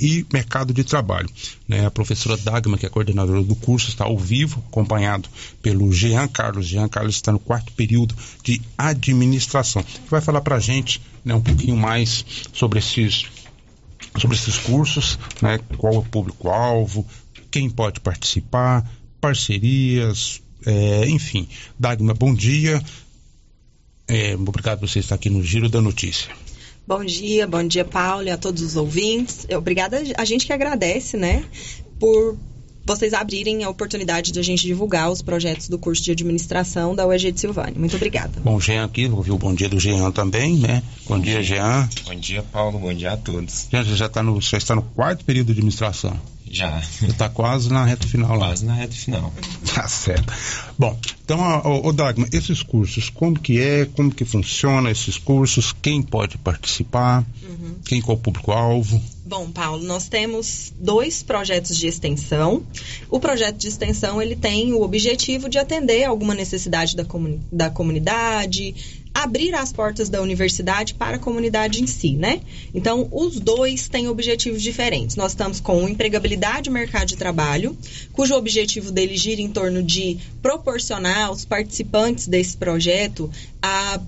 [0.00, 1.30] e mercado de trabalho.
[1.68, 1.86] Né?
[1.86, 5.28] A professora Dagma, que é coordenadora do curso, está ao vivo, acompanhado
[5.62, 6.66] pelo Jean Carlos.
[6.66, 9.84] Jean Carlos está no quarto período de administração.
[10.10, 13.26] Vai falar para a gente né, um pouquinho mais sobre esses
[14.18, 17.06] sobre esses cursos, né, qual é o público-alvo,
[17.50, 18.88] quem pode participar,
[19.20, 21.48] parcerias, é, enfim.
[21.78, 22.82] Dagma, bom dia.
[24.08, 26.30] É, obrigado por você estar aqui no Giro da Notícia.
[26.86, 29.46] Bom dia, bom dia, Paulo, e a todos os ouvintes.
[29.56, 31.44] Obrigada, a gente que agradece, né,
[31.98, 32.36] por
[32.86, 37.06] vocês abrirem a oportunidade de a gente divulgar os projetos do curso de administração da
[37.06, 37.74] UEG de Silvânia.
[37.76, 38.40] Muito obrigada.
[38.42, 40.82] Bom, Jean aqui, ouviu o bom dia do Jean também, né?
[41.08, 41.88] Bom dia, Jean.
[42.04, 42.78] Bom dia, Paulo.
[42.78, 43.68] Bom dia a todos.
[43.70, 46.18] Jean, você já, tá no, já está no quarto período de administração.
[46.50, 46.80] Já.
[46.80, 48.46] Você está quase na reta final lá.
[48.48, 49.32] Quase na reta final.
[49.74, 50.32] Tá certo.
[50.78, 55.74] Bom, então, ô, ô Dagma, esses cursos, como que é, como que funciona esses cursos,
[55.82, 57.24] quem pode participar,
[57.84, 59.02] quem qual é o público-alvo?
[59.26, 62.62] Bom, Paulo, nós temos dois projetos de extensão.
[63.08, 67.70] O projeto de extensão ele tem o objetivo de atender alguma necessidade da, comuni da
[67.70, 68.74] comunidade,
[69.14, 72.42] abrir as portas da universidade para a comunidade em si, né?
[72.74, 75.16] Então, os dois têm objetivos diferentes.
[75.16, 77.74] Nós estamos com empregabilidade e mercado de trabalho,
[78.12, 83.30] cujo objetivo dele gira em torno de proporcionar aos participantes desse projeto
[83.62, 83.98] a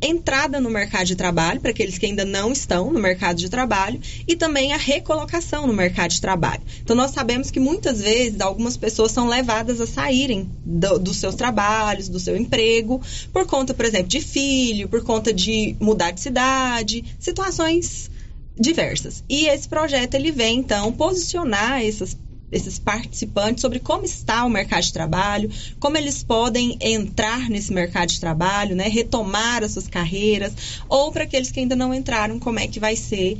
[0.00, 3.98] entrada no mercado de trabalho para aqueles que ainda não estão no mercado de trabalho
[4.28, 6.62] e também a recolocação no mercado de trabalho.
[6.82, 11.34] Então nós sabemos que muitas vezes algumas pessoas são levadas a saírem do- dos seus
[11.34, 13.00] trabalhos, do seu emprego,
[13.32, 18.10] por conta, por exemplo, de filho, por conta de mudar de cidade, situações
[18.58, 19.22] diversas.
[19.28, 22.16] E esse projeto ele vem então posicionar essas
[22.52, 28.08] esses participantes sobre como está o mercado de trabalho, como eles podem entrar nesse mercado
[28.10, 30.52] de trabalho, né, retomar as suas carreiras,
[30.88, 33.36] ou para aqueles que ainda não entraram, como é que vai ser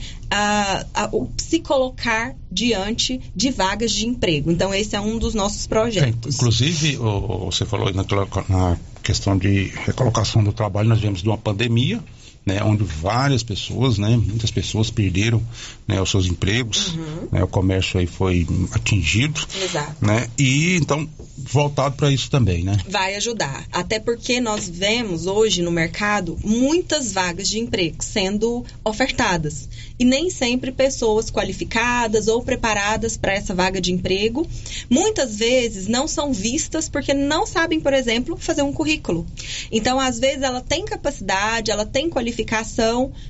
[1.12, 4.50] o se colocar diante de vagas de emprego.
[4.50, 6.34] Então, esse é um dos nossos projetos.
[6.36, 8.04] Inclusive, o- o- você falou na,
[8.48, 12.02] na questão de recolocação do trabalho, nós viemos de uma pandemia,
[12.46, 15.42] né, onde várias pessoas, né, muitas pessoas perderam
[15.86, 16.94] né, os seus empregos,
[17.32, 19.96] né, o comércio aí foi atingido, Exato.
[20.00, 22.78] né, e então voltado para isso também, né?
[22.88, 23.66] vai ajudar.
[23.70, 29.68] Até porque nós vemos hoje no mercado muitas vagas de emprego sendo ofertadas.
[29.98, 34.46] E nem sempre pessoas qualificadas ou preparadas para essa vaga de emprego,
[34.90, 39.26] muitas vezes não são vistas porque não sabem, por exemplo, fazer um currículo.
[39.70, 42.35] Então, às vezes, ela tem capacidade, ela tem qualificação,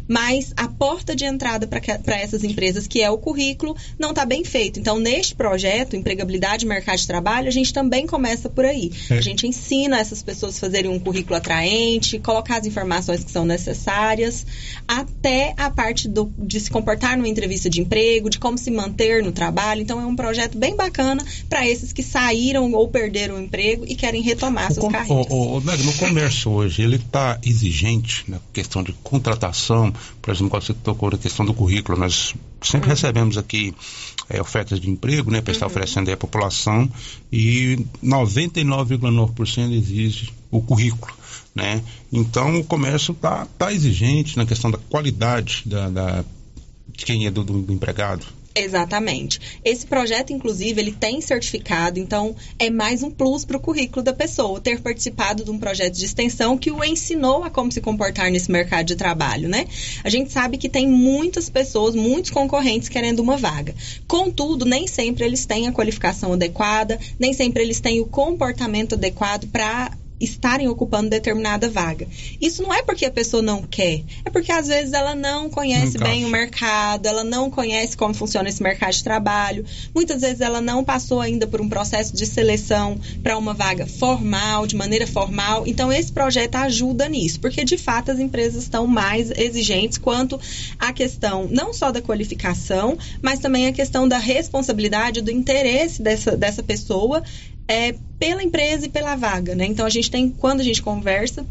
[0.08, 4.44] mas a porta de entrada para essas empresas, que é o currículo, não está bem
[4.44, 4.78] feito.
[4.80, 8.90] Então, neste projeto, Empregabilidade e Mercado de Trabalho, a gente também começa por aí.
[9.10, 9.14] É.
[9.18, 13.44] A gente ensina essas pessoas a fazerem um currículo atraente, colocar as informações que são
[13.44, 14.46] necessárias,
[14.86, 19.22] até a parte do- de se comportar numa entrevista de emprego, de como se manter
[19.22, 19.80] no trabalho.
[19.82, 23.94] Então, é um projeto bem bacana para esses que saíram ou perderam o emprego e
[23.94, 25.26] querem retomar suas Com- carreiras.
[25.30, 29.92] o, o, o no comércio hoje, ele está exigente na questão de contratação,
[30.22, 33.74] por exemplo, quando você tocou na questão do currículo, nós sempre recebemos aqui
[34.28, 36.90] eh, ofertas de emprego, né, para estar oferecendo aí à população,
[37.32, 41.12] e 99,9% exige o currículo.
[41.54, 41.82] Né?
[42.12, 46.24] Então o comércio está tá exigente na questão da qualidade da, da-
[46.88, 48.24] de quem é do- do empregado.
[48.58, 49.38] Exatamente.
[49.62, 54.14] Esse projeto, inclusive, ele tem certificado, então é mais um plus para o currículo da
[54.14, 58.30] pessoa ter participado de um projeto de extensão que o ensinou a como se comportar
[58.30, 59.66] nesse mercado de trabalho, né?
[60.02, 63.74] A gente sabe que tem muitas pessoas, muitos concorrentes querendo uma vaga.
[64.08, 69.46] Contudo, nem sempre eles têm a qualificação adequada, nem sempre eles têm o comportamento adequado
[69.48, 69.90] para
[70.20, 72.06] estarem ocupando determinada vaga.
[72.40, 75.96] Isso não é porque a pessoa não quer, é porque às vezes ela não conhece
[75.96, 76.12] Encaixa.
[76.12, 79.64] bem o mercado, ela não conhece como funciona esse mercado de trabalho.
[79.94, 84.66] Muitas vezes ela não passou ainda por um processo de seleção para uma vaga formal,
[84.66, 85.66] de maneira formal.
[85.66, 90.40] Então esse projeto ajuda nisso, porque de fato as empresas estão mais exigentes quanto
[90.78, 96.36] à questão não só da qualificação, mas também a questão da responsabilidade, do interesse dessa,
[96.36, 97.22] dessa pessoa
[97.68, 99.66] é, pela empresa e pela vaga, né?
[99.66, 101.46] Então a gente tem, quando a gente conversa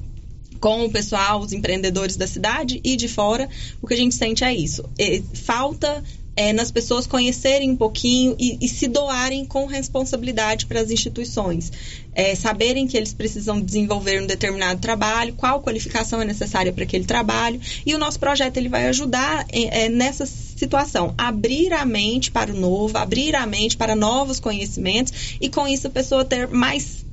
[0.60, 3.48] com o pessoal, os empreendedores da cidade e de fora,
[3.82, 4.84] o que a gente sente é isso.
[4.98, 6.04] É, falta
[6.36, 11.72] é, nas pessoas conhecerem um pouquinho e, e se doarem com responsabilidade para as instituições.
[12.14, 17.06] É, saberem que eles precisam desenvolver um determinado trabalho, qual qualificação é necessária para aquele
[17.06, 17.60] trabalho.
[17.86, 22.56] E o nosso projeto ele vai ajudar é, nessa situação, abrir a mente para o
[22.56, 27.06] novo, abrir a mente para novos conhecimentos e com isso a pessoa ter mais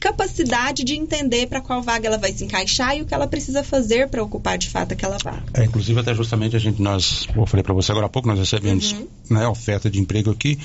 [0.00, 3.62] capacidade de entender para qual vaga ela vai se encaixar e o que ela precisa
[3.62, 5.42] fazer para ocupar de fato aquela vaga.
[5.54, 8.38] É, inclusive até justamente a gente nós, eu falei para você agora há pouco, nós
[8.38, 9.06] recebemos Uhum.
[9.28, 10.58] né, oferta de emprego aqui.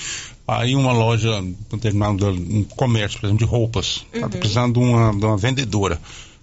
[0.47, 4.29] Aí uma loja, um determinado um comércio, por exemplo, de roupas, está Uhum.
[4.31, 5.99] precisando de uma, de uma vendedora.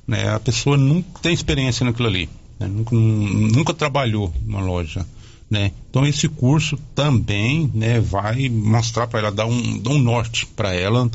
[0.06, 0.28] Né?
[0.28, 2.28] A pessoa nunca tem experiência naquilo ali,
[2.60, 2.66] né?
[2.66, 5.06] nunca, nunca trabalhou numa loja.
[5.52, 5.70] Né?
[5.90, 10.72] Então esse curso também né, vai mostrar para ela, dar um, dar um norte para
[10.72, 11.10] ela,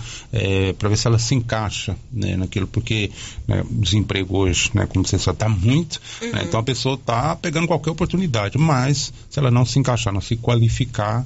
[0.78, 3.10] para ver se ela se encaixa né, naquilo, porque
[3.48, 6.44] né, o desemprego hoje, né, como você sabe, está muito, né?
[6.44, 10.36] então a pessoa está pegando qualquer oportunidade, mas se ela não se encaixar, não se
[10.36, 11.26] qualificar,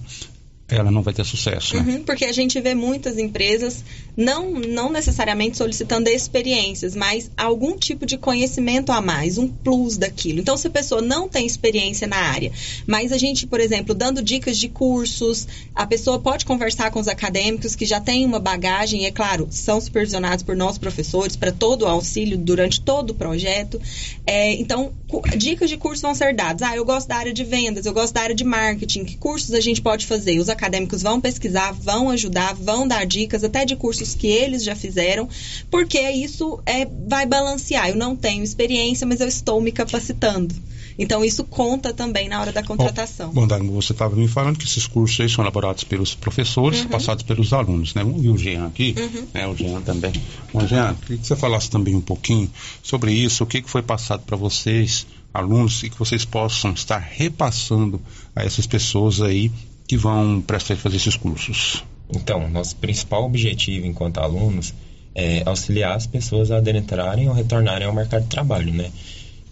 [0.75, 1.75] ela não vai ter sucesso.
[1.75, 1.93] Né?
[1.93, 3.83] Uhum, porque a gente vê muitas empresas
[4.15, 10.39] não, não necessariamente solicitando experiências, mas algum tipo de conhecimento a mais, um plus daquilo.
[10.39, 12.51] Então, se a pessoa não tem experiência na área,
[12.85, 17.07] mas a gente, por exemplo, dando dicas de cursos, a pessoa pode conversar com os
[17.07, 21.51] acadêmicos que já têm uma bagagem, e é claro, são supervisionados por nós professores para
[21.51, 23.79] todo o auxílio durante todo o projeto.
[24.25, 24.91] É, então,
[25.37, 26.61] dicas de cursos vão ser dadas.
[26.61, 29.53] Ah, eu gosto da área de vendas, eu gosto da área de marketing, que cursos
[29.53, 30.39] a gente pode fazer?
[30.39, 34.75] Os acadêmicos vão pesquisar, vão ajudar, vão dar dicas, até de cursos que eles já
[34.75, 35.27] fizeram,
[35.71, 37.89] porque isso é, vai balancear.
[37.89, 40.53] Eu não tenho experiência, mas eu estou me capacitando.
[40.99, 43.31] Então, isso conta também na hora da contratação.
[43.31, 46.89] Bom, Dagmar, você estava me falando que esses cursos aí são elaborados pelos professores, Uhum.
[46.89, 48.03] passados pelos alunos, né?
[48.03, 49.25] Vamos ver o Jean aqui, Uhum.
[49.33, 49.47] né?
[49.47, 50.11] O Jean também.
[50.53, 52.51] Bom, Jean, queria que você falasse também um pouquinho
[52.83, 56.99] sobre isso, o que, que foi passado para vocês, alunos, e que vocês possam estar
[56.99, 57.99] repassando
[58.35, 59.49] a essas pessoas aí
[59.91, 61.83] que vão prestar fazer esses cursos.
[62.15, 64.73] Então, nosso principal objetivo enquanto alunos
[65.13, 68.89] é auxiliar as pessoas a adentrarem ou retornarem ao mercado de trabalho, né?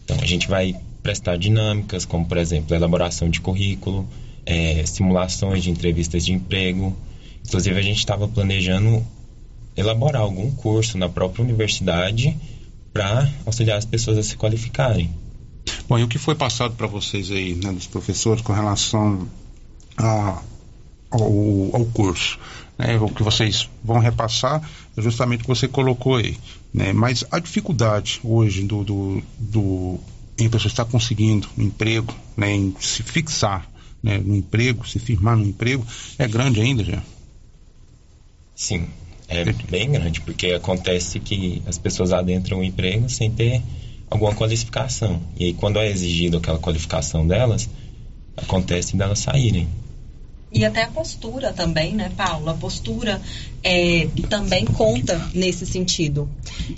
[0.05, 4.07] Então, a gente vai prestar dinâmicas, como, por exemplo, elaboração de currículo,
[4.45, 6.95] é, simulações de entrevistas de emprego.
[7.45, 9.05] Inclusive, a gente estava planejando
[9.75, 12.33] elaborar algum curso na própria universidade
[12.93, 15.09] para auxiliar as pessoas a se qualificarem.
[15.89, 19.27] Bom, e o que foi passado para vocês aí, né, dos professores, com relação
[19.99, 20.43] ao,
[21.73, 22.39] ao curso?
[22.77, 24.61] Né, o que vocês vão repassar
[24.95, 26.37] é justamente o que você colocou aí.
[26.73, 29.99] Né, mas a dificuldade hoje do, do, do
[30.37, 33.69] em a pessoa estar conseguindo um emprego, né, em se fixar
[34.01, 35.85] né, no emprego, se firmar no emprego,
[36.17, 37.01] é grande ainda, já.
[38.55, 38.87] Sim,
[39.27, 43.61] é bem grande, porque acontece que as pessoas adentram o emprego sem ter
[44.09, 45.21] alguma qualificação.
[45.37, 47.69] E aí, quando é exigido aquela qualificação delas,
[48.35, 49.67] acontece delas saírem.
[50.51, 52.49] E até a postura também, né, Paulo?
[52.49, 53.21] A postura
[53.63, 56.27] é, também conta nesse sentido.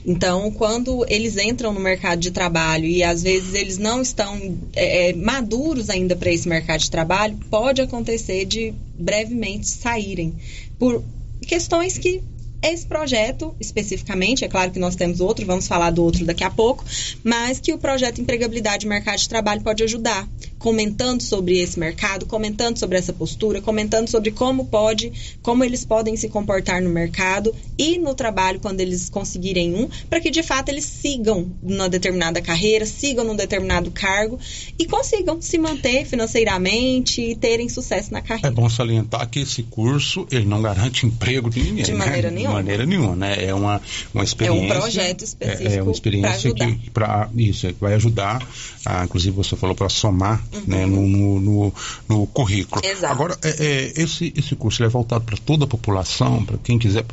[0.06, 5.10] Então, quando eles entram no mercado de trabalho e às vezes eles não estão é,
[5.10, 10.36] é, maduros ainda para esse mercado de trabalho, pode acontecer de brevemente saírem
[10.78, 11.02] por
[11.48, 12.22] questões que
[12.62, 16.50] esse projeto, especificamente, é claro que nós temos outro, vamos falar do outro daqui a
[16.50, 16.86] pouco,
[17.24, 20.28] mas que o projeto Empregabilidade e Mercado de Trabalho pode ajudar,
[20.60, 26.16] comentando sobre esse mercado, comentando sobre essa postura, comentando sobre como pode, como eles podem
[26.16, 30.70] se comportar no mercado e no trabalho quando eles conseguirem um, para que de fato
[30.70, 34.40] eles sigam numa determinada carreira, sigam num determinado cargo
[34.78, 38.50] e consigam se manter financeiramente e terem sucesso na carreira.
[38.50, 41.84] É bom salientar que esse curso ele não garante emprego de ninguém.
[41.84, 41.98] De né?
[41.98, 42.51] maneira De nenhuma.
[42.54, 43.46] Maneira nenhuma, né?
[43.46, 43.82] É uma,
[44.14, 44.76] uma experiência.
[44.80, 48.46] projeto específico É, é uma experiência pra que pra, isso é, que vai ajudar.
[48.86, 50.64] ah, inclusive você falou para somar Uhum.
[50.68, 51.74] né, no, no, no,
[52.10, 52.82] no currículo.
[52.86, 53.14] Exato.
[53.14, 56.78] Agora é, é, esse esse curso ele é voltado para toda a população, para quem
[56.80, 57.06] quiser.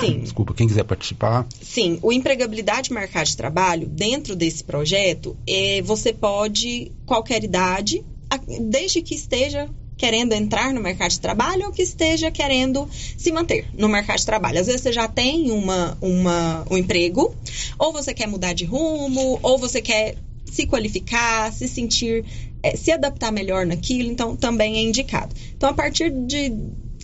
[0.00, 0.20] Sim.
[0.22, 1.46] Desculpa, quem quiser participar.
[1.60, 8.40] Sim, o empregabilidade mercado de trabalho, dentro desse projeto, é, você pode, qualquer idade, a-
[8.60, 9.68] desde que esteja
[9.98, 14.24] querendo entrar no mercado de trabalho ou que esteja querendo se manter no mercado de
[14.24, 14.60] trabalho.
[14.60, 17.34] Às vezes você já tem uma, uma, um emprego,
[17.76, 22.24] ou você quer mudar de rumo, ou você quer se qualificar, se sentir,
[22.62, 25.34] eh, se adaptar melhor naquilo, então também é indicado.
[25.56, 26.52] Então, a partir de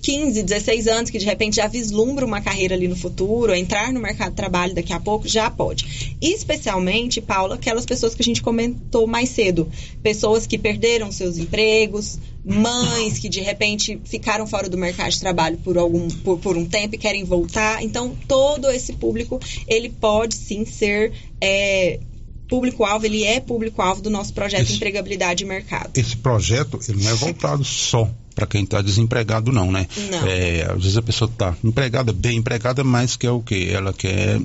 [0.04, 3.98] 15, 16 anos, que de repente já vislumbra uma carreira ali no futuro, entrar no
[3.98, 6.14] mercado de trabalho daqui a pouco, já pode.
[6.20, 9.66] E especialmente, Paula, aquelas pessoas que a gente comentou mais cedo.
[10.02, 15.56] Pessoas que perderam seus empregos, mães que de repente ficaram fora do mercado de trabalho
[15.64, 17.82] por algum por, por um tempo e querem voltar.
[17.82, 21.14] Então, todo esse público, ele pode sim ser.
[21.40, 21.98] é,
[22.46, 25.90] público-alvo, ele é público-alvo do nosso projeto Empregabilidade e Mercado.
[25.96, 29.86] Esse projeto, ele não é voltado só para quem está desempregado, não, né?
[30.10, 30.26] Não.
[30.26, 33.70] É, às vezes a pessoa está empregada, bem empregada, mas quer o quê?
[33.72, 34.40] Ela quer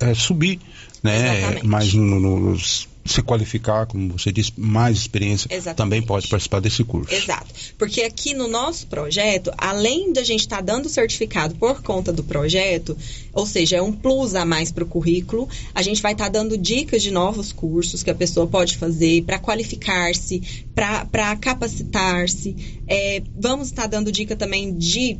[0.00, 0.60] é, subir,
[1.02, 1.38] né?
[1.38, 1.66] Exatamente.
[1.66, 2.56] Mais no, no-
[3.04, 5.76] se qualificar, como você disse, mais experiência, Exatamente.
[5.76, 7.14] também pode participar desse curso.
[7.14, 7.46] Exato.
[7.78, 12.96] Porque aqui no nosso projeto, além da gente estar dando certificado por conta do projeto,
[13.32, 16.56] ou seja, é um plus a mais para o currículo, a gente vai estar dando
[16.58, 22.80] dicas de novos cursos que a pessoa pode fazer para qualificar-se, para capacitar-se.
[22.86, 25.18] É, vamos estar dando dica também de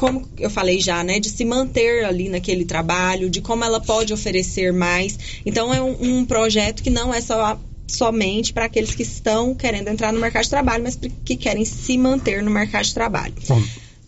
[0.00, 4.14] como eu falei já, né, de se manter ali naquele trabalho, de como ela pode
[4.14, 5.18] oferecer mais.
[5.44, 9.88] Então é um, um projeto que não é só somente para aqueles que estão querendo
[9.88, 13.34] entrar no mercado de trabalho, mas que querem se manter no mercado de trabalho.
[13.46, 13.62] Bom,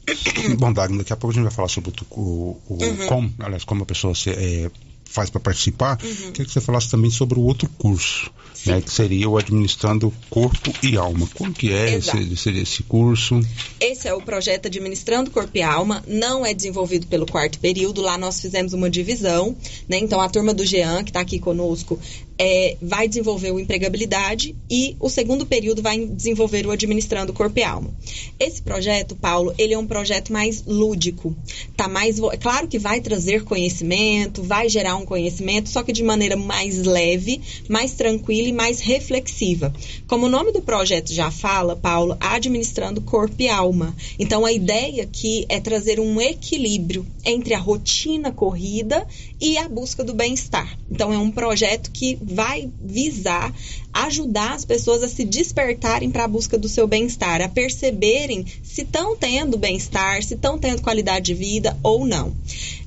[0.57, 3.07] bom Dagmar, daqui a pouco a gente vai falar sobre o, o, o Uhum.
[3.07, 4.71] como, aliás, como a pessoa se, é,
[5.13, 5.97] faz para participar.
[5.97, 8.31] Queria que você falasse também sobre o outro curso,
[8.67, 11.29] né, que seria o Administrando Corpo e Alma.
[11.35, 13.41] Como que é esse, esse, esse curso?
[13.81, 18.17] Esse é o projeto Administrando Corpo e Alma, não é desenvolvido pelo quarto período, lá
[18.17, 19.57] nós fizemos uma divisão,
[19.89, 19.99] né?
[19.99, 21.99] Então a turma do Jean, que está aqui conosco,
[22.45, 27.63] é, vai desenvolver o empregabilidade e o segundo período vai desenvolver o Administrando Corpo e
[27.63, 27.95] Alma.
[28.37, 31.37] Esse projeto, Paulo, ele é um projeto mais lúdico,
[31.77, 36.35] tá mais, claro que vai trazer conhecimento, vai gerar um conhecimento, só que de maneira
[36.35, 39.73] mais leve, mais tranquila e mais reflexiva.
[40.09, 43.95] Como o nome do projeto já fala, Paulo, administrando corpo e alma.
[44.19, 49.07] Então a ideia aqui é trazer um equilíbrio entre a rotina corrida
[49.41, 50.77] e a busca do bem-estar.
[50.91, 53.55] Então é um projeto que vai visar
[53.93, 58.83] ajudar as pessoas a se despertarem para a busca do seu bem-estar, a perceberem se
[58.83, 62.35] estão tendo bem-estar, se estão tendo qualidade de vida ou não.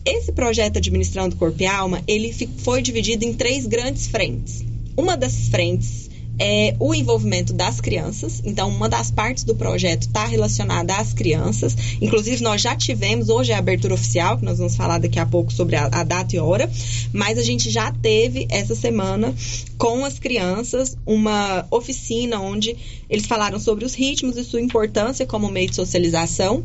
[0.04, 4.64] Esse projeto Administrando Corpo e Alma, ele foi dividido em três grandes frentes.
[4.98, 8.42] Uma das frentes é o envolvimento das crianças.
[8.46, 11.76] Então, uma das partes do projeto está relacionada às crianças.
[12.02, 15.26] Inclusive, nós já tivemos, hoje é a abertura oficial, que nós vamos falar daqui a
[15.26, 16.70] pouco sobre a, a data e hora,
[17.14, 19.34] mas a gente já teve essa semana
[19.78, 22.76] com as crianças uma oficina onde
[23.10, 26.64] eles falaram sobre os ritmos e sua importância como meio de socialização.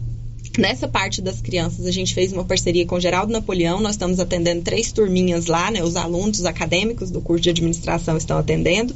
[0.58, 3.80] Nessa parte das crianças, a gente fez uma parceria com o Geraldo Napoleão.
[3.80, 5.82] Nós estamos atendendo três turminhas lá, né?
[5.82, 8.94] Os alunos, os acadêmicos do curso de administração estão atendendo.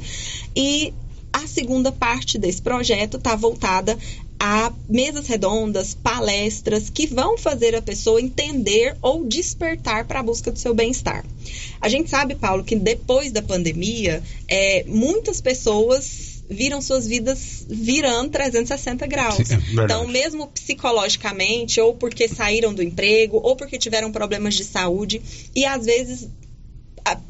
[0.55, 0.93] E
[1.31, 3.97] a segunda parte desse projeto está voltada
[4.39, 10.51] a mesas redondas, palestras que vão fazer a pessoa entender ou despertar para a busca
[10.51, 11.25] do seu bem-estar.
[11.79, 18.31] A gente sabe, Paulo, que depois da pandemia, é, muitas pessoas viram suas vidas virando
[18.31, 19.47] 360 graus.
[19.47, 24.63] Sim, é então, mesmo psicologicamente, ou porque saíram do emprego, ou porque tiveram problemas de
[24.63, 25.21] saúde,
[25.55, 26.29] e às vezes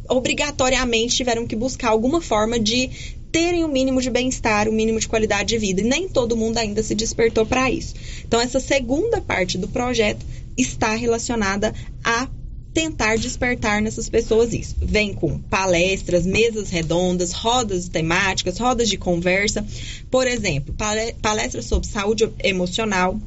[0.07, 2.89] obrigatoriamente tiveram que buscar alguma forma de
[3.31, 5.81] terem o mínimo de bem-estar, o mínimo de qualidade de vida.
[5.81, 7.93] E nem todo mundo ainda se despertou para isso.
[8.25, 10.25] Então, essa segunda parte do projeto
[10.57, 12.29] está relacionada a
[12.75, 14.75] tentar despertar nessas pessoas isso.
[14.81, 19.65] Vem com palestras, mesas redondas, rodas temáticas, rodas de conversa.
[20.11, 23.17] Por exemplo, pale- palestras sobre saúde emocional,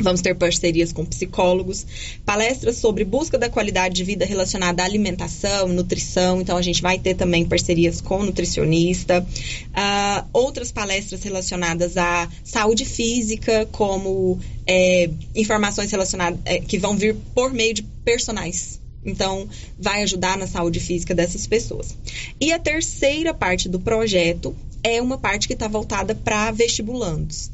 [0.00, 1.86] Vamos ter parcerias com psicólogos,
[2.24, 6.40] palestras sobre busca da qualidade de vida relacionada à alimentação, nutrição.
[6.40, 9.26] Então, a gente vai ter também parcerias com nutricionista.
[9.74, 17.14] Ah, outras palestras relacionadas à saúde física, como é, informações relacionadas é, que vão vir
[17.34, 18.80] por meio de personagens.
[19.04, 19.48] Então,
[19.78, 21.94] vai ajudar na saúde física dessas pessoas.
[22.40, 27.50] E a terceira parte do projeto é uma parte que está voltada para vestibulandos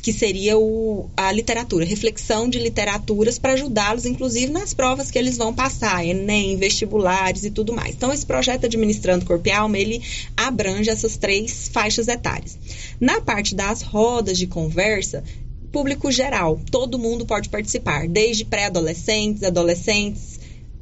[0.00, 5.36] que seria o, a literatura, reflexão de literaturas para ajudá-los, inclusive, nas provas que eles
[5.36, 7.94] vão passar, Enem, vestibulares e tudo mais.
[7.94, 10.02] Então, esse projeto Administrando Corpo e Alma, ele
[10.36, 12.58] abrange essas três faixas etárias.
[12.98, 15.22] Na parte das rodas de conversa,
[15.70, 20.39] público geral, todo mundo pode participar, desde pré-adolescentes, adolescentes,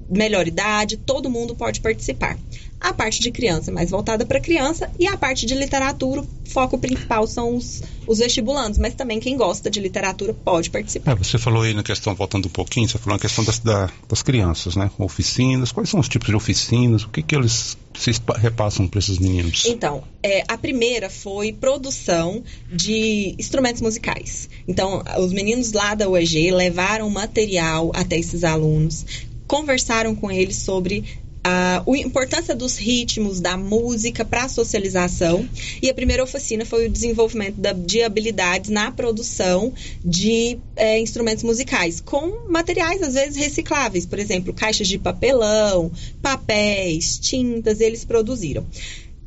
[0.09, 2.39] melhor idade, todo mundo pode participar.
[2.81, 6.29] A parte de criança é mais voltada para criança e a parte de literatura, o
[6.45, 11.11] foco principal são os, os vestibulandos, mas também quem gosta de literatura pode participar.
[11.13, 13.91] É, você falou aí na questão, voltando um pouquinho, você falou na questão das, da-
[14.09, 14.91] das crianças, né?
[14.97, 17.03] Oficinas, quais são os tipos de oficinas?
[17.03, 17.77] O que que eles
[18.25, 19.65] pa- repassam para esses meninos?
[19.67, 24.49] Então, é, a primeira foi produção de instrumentos musicais.
[24.69, 29.05] Então, os meninos lá da UEG levaram material até esses alunos,
[29.49, 31.05] conversaram com eles sobre
[31.43, 35.49] a importância dos ritmos, da música para a socialização.
[35.81, 39.73] E a primeira oficina foi o desenvolvimento de habilidades na produção
[40.05, 45.91] de é, instrumentos musicais, com materiais às vezes recicláveis, por exemplo, caixas de papelão,
[46.21, 48.67] papéis, tintas, eles produziram.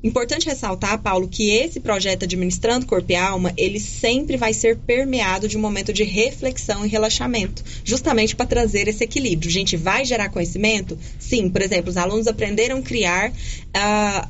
[0.03, 5.47] Importante ressaltar, Paulo, que esse projeto Administrando Corpo e Alma, ele sempre vai ser permeado
[5.47, 9.49] de um momento de reflexão e relaxamento, justamente para trazer esse equilíbrio.
[9.49, 10.97] A gente vai gerar conhecimento?
[11.19, 14.27] Sim, por exemplo, os alunos aprenderam a criar uh,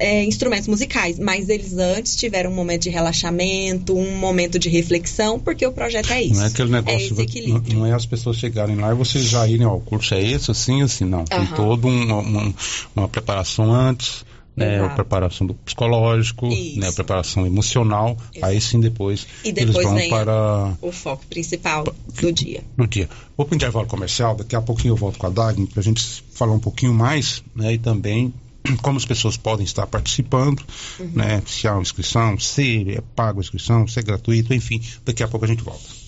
[0.00, 5.38] é, instrumentos musicais, mas eles antes tiveram um momento de relaxamento, um momento de reflexão,
[5.38, 6.36] porque o projeto é isso.
[6.36, 9.46] Não é aquele negócio, é não, não, é as pessoas chegarem lá e vocês já
[9.46, 11.24] irem, ó, o curso é esse, assim, assim, não.
[11.24, 11.54] Tem uhum.
[11.54, 12.54] toda um, uma,
[12.96, 14.24] uma preparação antes,
[14.60, 18.46] né, a preparação do psicológico, né, a preparação emocional, Exato.
[18.46, 21.84] aí sim depois, e depois eles vão para o foco principal
[22.20, 22.62] do dia.
[22.76, 23.08] No dia.
[23.36, 25.82] Vou para o intervalo comercial, daqui a pouquinho eu volto com a Dagny para a
[25.84, 28.32] gente falar um pouquinho mais, né, e também
[28.82, 30.62] como as pessoas podem estar participando,
[30.98, 31.10] uhum.
[31.14, 35.22] né, se há uma inscrição, se é pago a inscrição, se é gratuito, enfim, daqui
[35.22, 36.00] a pouco a gente volta.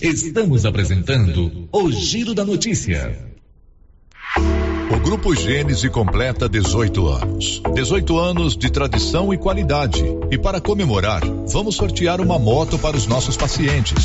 [0.00, 3.33] Estamos apresentando o Giro da Notícia.
[5.04, 7.60] Grupo Gênese completa 18 anos.
[7.74, 10.02] 18 anos de tradição e qualidade.
[10.30, 14.02] E para comemorar, vamos sortear uma moto para os nossos pacientes.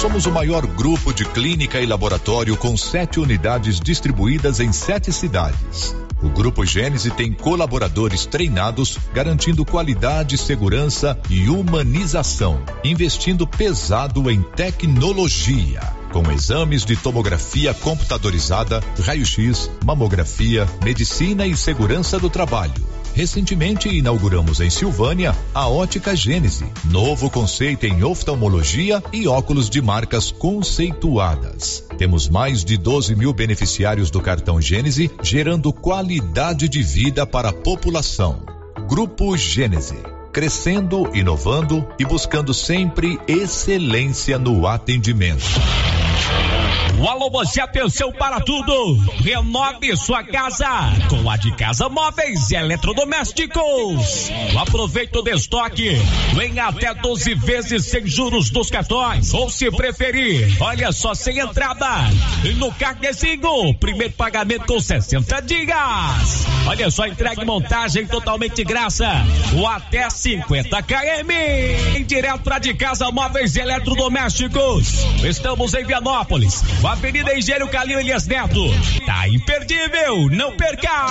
[0.00, 5.94] Somos o maior grupo de clínica e laboratório com sete unidades distribuídas em sete cidades.
[6.22, 16.01] O Grupo Gênese tem colaboradores treinados, garantindo qualidade, segurança e humanização, investindo pesado em tecnologia
[16.12, 22.74] com exames de tomografia computadorizada, raio-x, mamografia, medicina e segurança do trabalho.
[23.14, 30.30] Recentemente inauguramos em Silvânia a Ótica Gênese, novo conceito em oftalmologia e óculos de marcas
[30.30, 31.84] conceituadas.
[31.98, 37.52] Temos mais de 12 mil beneficiários do cartão Gênese, gerando qualidade de vida para a
[37.52, 38.42] população.
[38.88, 39.96] Grupo Gênese
[40.32, 45.44] crescendo, inovando e buscando sempre excelência no atendimento.
[47.32, 48.94] Você atenção para tudo.
[49.24, 50.66] Renove sua casa
[51.08, 54.30] com a de Casa Móveis e Eletrodomésticos.
[54.60, 55.96] Aproveite o estoque.
[56.34, 59.32] Vem até 12 vezes sem juros dos cartões.
[59.32, 61.86] Ou se preferir, olha só sem entrada.
[62.44, 66.46] E no carnezinho, primeiro pagamento com 60 dias.
[66.66, 69.08] Olha só, entregue montagem totalmente graça.
[69.54, 72.04] O até 50 km.
[72.06, 74.92] Direto para de Casa Móveis e Eletrodomésticos.
[75.24, 76.62] Estamos em Vianópolis.
[76.84, 78.64] Avenida Engenheiro Calil Elias Neto.
[79.06, 81.06] Tá imperdível, não perca!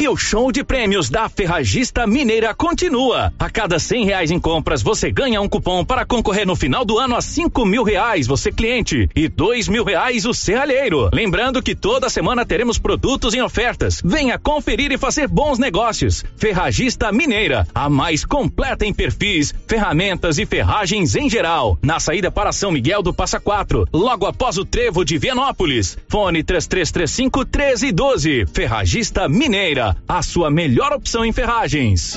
[0.00, 3.32] E o show de prêmios da Ferragista Mineira continua.
[3.38, 6.98] A cada cem reais em compras, você ganha um cupom para concorrer no final do
[6.98, 11.10] ano a cinco mil reais, você cliente, e dois mil reais o serralheiro.
[11.12, 14.00] Lembrando que toda semana teremos produtos em ofertas.
[14.02, 16.24] Venha conferir e fazer bons negócios.
[16.36, 21.78] Ferragista Mineira, a mais completa em perfis, ferramentas e ferragens em geral.
[21.82, 25.98] Na saída para São Miguel do Passa Quatro, logo após o trevo de Vianópolis.
[26.08, 28.46] Fone 3335 1312.
[28.52, 32.16] Ferragista Mineira a sua melhor opção em ferragens.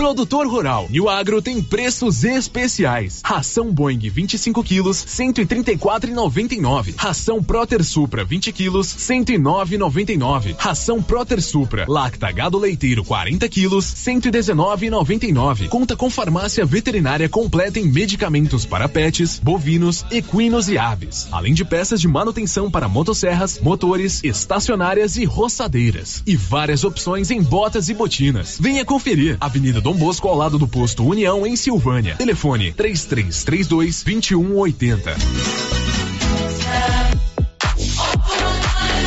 [0.00, 3.20] Produtor Rural o Agro tem preços especiais.
[3.22, 6.94] Ração Boeing 25 quilos, 134,99.
[6.96, 10.56] Ração Proter Supra 20 quilos, 109,99.
[10.58, 15.68] Ração Proter Supra Lacta Gado Leiteiro 40 quilos, 119,99.
[15.68, 21.62] Conta com farmácia veterinária completa em medicamentos para pets, bovinos, equinos e aves, além de
[21.62, 27.94] peças de manutenção para motosserras, motores, estacionárias e roçadeiras e várias opções em botas e
[27.94, 28.56] botinas.
[28.58, 29.36] Venha conferir.
[29.38, 32.14] Avenida do Dom Bosco ao lado do posto União em Silvânia.
[32.14, 35.89] Telefone 3332 2180.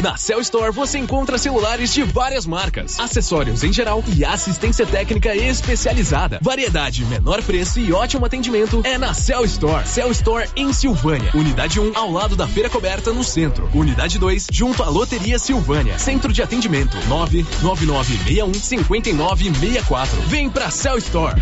[0.04, 5.34] Na Cell Store você encontra celulares de várias marcas, acessórios em geral e assistência técnica
[5.34, 6.40] especializada.
[6.42, 9.88] Variedade, menor preço e ótimo atendimento é na Cell Store.
[9.88, 11.32] Cell Store em Silvânia.
[11.34, 13.70] Unidade 1 ao lado da Feira Coberta no centro.
[13.74, 15.98] Unidade 2 junto à Loteria Silvânia.
[15.98, 20.22] Centro de atendimento 99961 5964.
[20.24, 21.42] Vem pra Cell Store.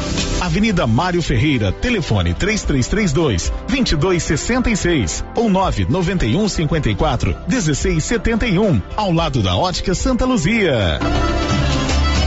[0.41, 10.25] Avenida Mário Ferreira, telefone 3332 2266 ou 991 54 1671, ao lado da Ótica Santa
[10.25, 10.99] Luzia.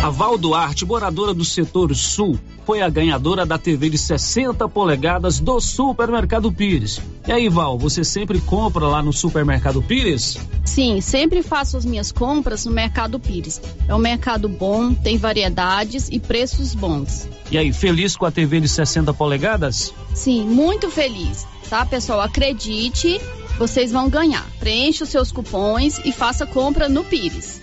[0.02, 5.38] A Val Duarte, moradora do setor sul, foi a ganhadora da TV de 60 polegadas
[5.38, 7.00] do Supermercado Pires.
[7.26, 10.38] E aí, Val, você sempre compra lá no Supermercado Pires?
[10.64, 13.60] Sim, sempre faço as minhas compras no Mercado Pires.
[13.86, 17.28] É um mercado bom, tem variedades e preços bons.
[17.50, 19.92] E aí, feliz com a TV de 60 polegadas?
[20.14, 21.46] Sim, muito feliz.
[21.68, 22.20] Tá, pessoal?
[22.20, 23.20] Acredite,
[23.58, 24.46] vocês vão ganhar.
[24.58, 27.60] Preencha os seus cupons e faça compra no Pires.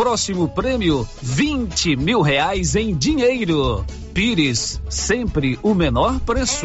[0.00, 3.84] Próximo prêmio: 20 mil reais em dinheiro.
[4.14, 6.64] Pires, sempre o menor preço.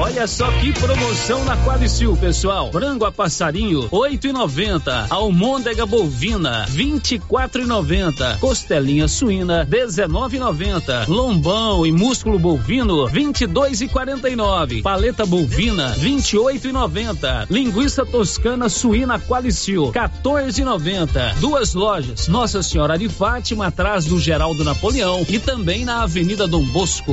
[0.00, 2.72] Olha só que promoção na Quadricil, pessoal.
[2.72, 5.06] Frango a passarinho, oito e noventa.
[5.10, 8.38] Almôndega bovina, vinte e quatro e noventa.
[8.40, 11.04] Costelinha suína, dezenove e noventa.
[11.06, 14.80] Lombão e músculo bovino, vinte e dois e quarenta e nove.
[14.80, 17.46] Paleta bovina, vinte e oito e noventa.
[17.50, 21.34] Linguiça toscana suína Qualicil, 14 e noventa.
[21.40, 26.64] Duas lojas, Nossa Senhora de Fátima, atrás do Geraldo Napoleão e também na Avenida Dom
[26.64, 27.12] Bosco.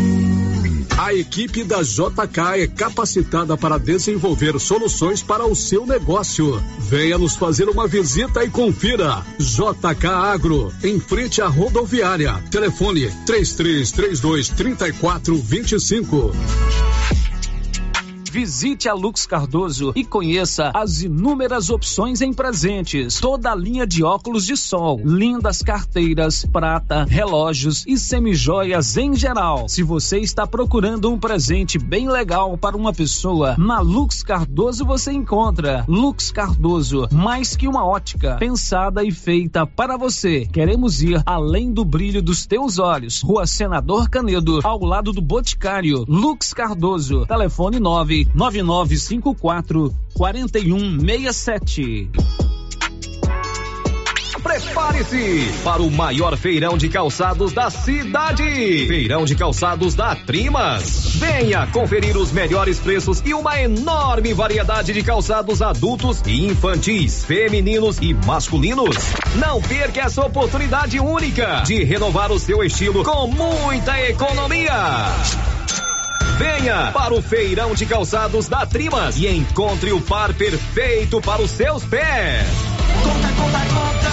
[1.01, 6.63] A equipe da JK é capacitada para desenvolver soluções para o seu negócio.
[6.77, 9.25] Venha nos fazer uma visita e confira.
[9.39, 12.35] JK Agro, em frente à rodoviária.
[12.51, 16.35] Telefone 3332 3425.
[18.31, 23.19] Visite a Lux Cardoso e conheça as inúmeras opções em presentes.
[23.19, 29.67] Toda a linha de óculos de sol, lindas carteiras, prata, relógios e semijoias em geral.
[29.67, 35.11] Se você está procurando um presente bem legal para uma pessoa, na Lux Cardoso você
[35.11, 35.83] encontra.
[35.85, 40.47] Lux Cardoso, mais que uma ótica, pensada e feita para você.
[40.53, 43.21] Queremos ir além do brilho dos teus olhos.
[43.21, 46.05] Rua Senador Canedo, ao lado do Boticário.
[46.07, 52.09] Lux Cardoso, telefone 9 9954 4167.
[54.43, 58.43] Prepare-se para o maior feirão de calçados da cidade.
[58.87, 61.15] Feirão de calçados da Trimas.
[61.15, 67.99] Venha conferir os melhores preços e uma enorme variedade de calçados adultos e infantis, femininos
[68.01, 68.97] e masculinos.
[69.35, 74.73] Não perca essa oportunidade única de renovar o seu estilo com muita economia.
[76.41, 81.51] Venha para o feirão de calçados da Trimas e encontre o par perfeito para os
[81.51, 82.47] seus pés.
[83.03, 84.11] Conta, conta, conta.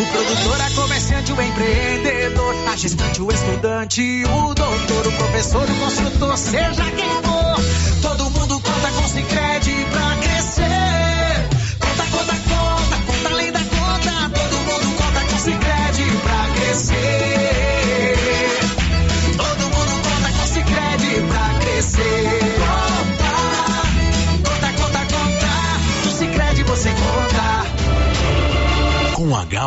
[0.00, 5.74] O produtor, a comerciante, o empreendedor, a gestante, o estudante, o doutor, o professor, o
[5.74, 8.00] construtor, seja quem for.
[8.00, 9.77] Todo mundo conta com Sicredi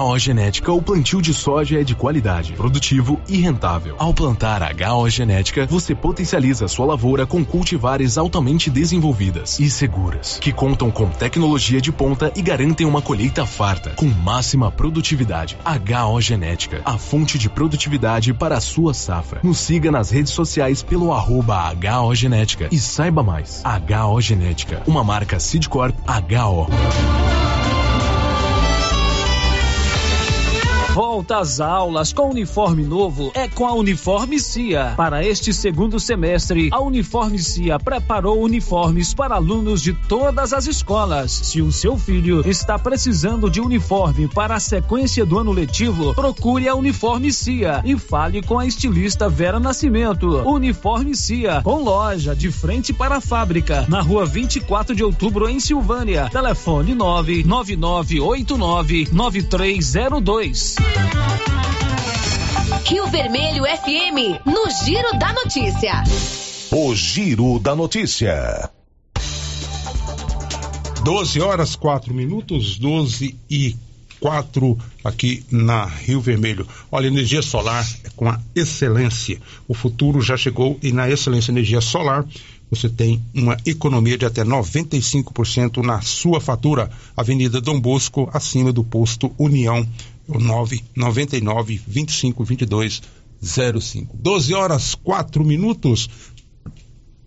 [0.02, 3.96] HO Genética, o plantio de soja é de qualidade, produtivo e rentável.
[4.00, 10.52] Ao plantar HO Genética, você potencializa sua lavoura com cultivares altamente desenvolvidas e seguras, que
[10.52, 15.56] contam com tecnologia de ponta e garantem uma colheita farta, com máxima produtividade.
[15.64, 19.42] HO Genética, a fonte de produtividade para a sua safra.
[19.44, 23.62] Nos siga nas redes sociais pelo arroba HO Genética e saiba mais.
[23.64, 27.41] HO Genética, uma marca Sidcorp HO.
[30.94, 31.11] Oh.
[31.12, 34.94] Volta às aulas com uniforme novo é com a Uniforme Cia.
[34.96, 41.30] Para este segundo semestre, a Uniforme Cia preparou uniformes para alunos de todas as escolas.
[41.30, 46.70] Se o seu filho está precisando de uniforme para a sequência do ano letivo, procure
[46.70, 50.48] a Uniforme Cia e fale com a estilista Vera Nascimento.
[50.48, 55.60] Uniforme Cia, com loja de frente para a fábrica, na rua 24 de outubro, em
[55.60, 56.30] Silvânia.
[56.32, 61.01] Telefone 99989 9302.
[62.86, 66.04] Rio Vermelho FM, no Giro da Notícia.
[66.72, 68.70] O Giro da Notícia.
[71.04, 73.76] 12 horas 4 minutos, 12 e
[74.20, 76.68] 4 aqui na Rio Vermelho.
[76.92, 79.42] Olha, energia solar é com a excelência.
[79.68, 82.26] O futuro já chegou e na excelência energia solar
[82.72, 86.90] você tem uma economia de até 95% na sua fatura.
[87.18, 89.86] Avenida Dom Bosco, acima do posto União,
[90.28, 93.02] 999 25 22
[93.42, 94.18] 05.
[94.18, 96.10] 12 horas 4 minutos.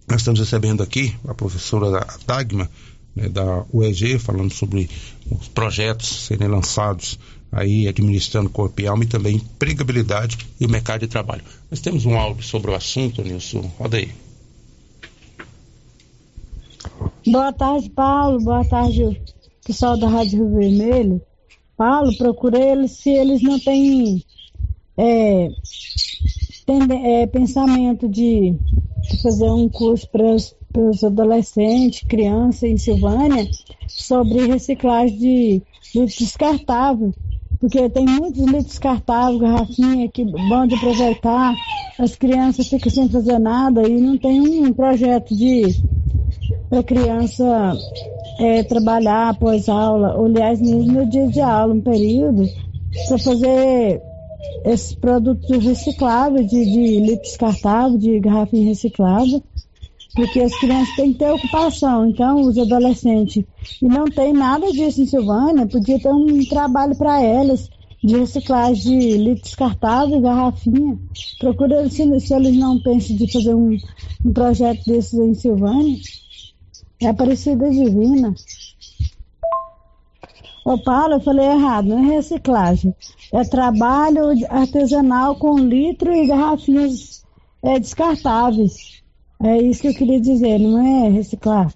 [0.09, 2.71] Nós estamos recebendo aqui a professora Dagma,
[3.17, 4.89] né, da UEG, falando sobre
[5.31, 7.19] os projetos serem lançados
[7.51, 11.43] aí, administrando corpo e alma e também empregabilidade e o mercado de trabalho.
[11.71, 13.71] Nós temos um áudio sobre o assunto, Nilson.
[13.79, 14.11] Roda aí.
[17.27, 18.41] Boa tarde, Paulo.
[18.41, 19.21] Boa tarde,
[19.65, 21.23] pessoal da Rádio Rio Vermelho.
[21.77, 24.23] Paulo, procurei eles se eles não têm
[24.97, 25.49] é,
[27.05, 28.57] é, pensamento de,
[29.23, 33.49] fazer um curso para os adolescentes, crianças em Silvânia,
[33.89, 35.63] sobre reciclagem de
[35.95, 37.13] lixo descartável.
[37.61, 41.55] Porque tem muitos lixos descartáveis, garrafinha, que bom de aproveitar.
[41.99, 45.83] As crianças ficam sem fazer nada e não tem um projeto de
[46.69, 47.77] para criança
[48.39, 52.45] é, trabalhar após aula, ou aliás, mesmo no dia de aula, um período,
[53.09, 54.03] para fazer
[54.65, 59.43] esses produtos recicláveis, de, de litro descartável, de garrafinha reciclável,
[60.15, 62.07] porque as crianças têm que ter ocupação.
[62.07, 63.45] Então, os adolescentes,
[63.83, 67.69] e não tem nada disso em Silvânia, podia ter um trabalho para elas
[68.03, 70.99] de reciclagem de litro descartável, garrafinha.
[71.41, 73.77] Procura se, se eles não pensam de fazer um,
[74.25, 75.97] um projeto desses em Silvânia.
[77.01, 78.35] É Aparecida Divina.
[80.65, 82.95] Ô Paulo, eu falei errado, não é reciclagem.
[83.33, 87.23] É trabalho artesanal com litro e garrafinhas
[87.63, 89.03] é, descartáveis.
[89.43, 91.71] É isso que eu queria dizer, não é reciclar.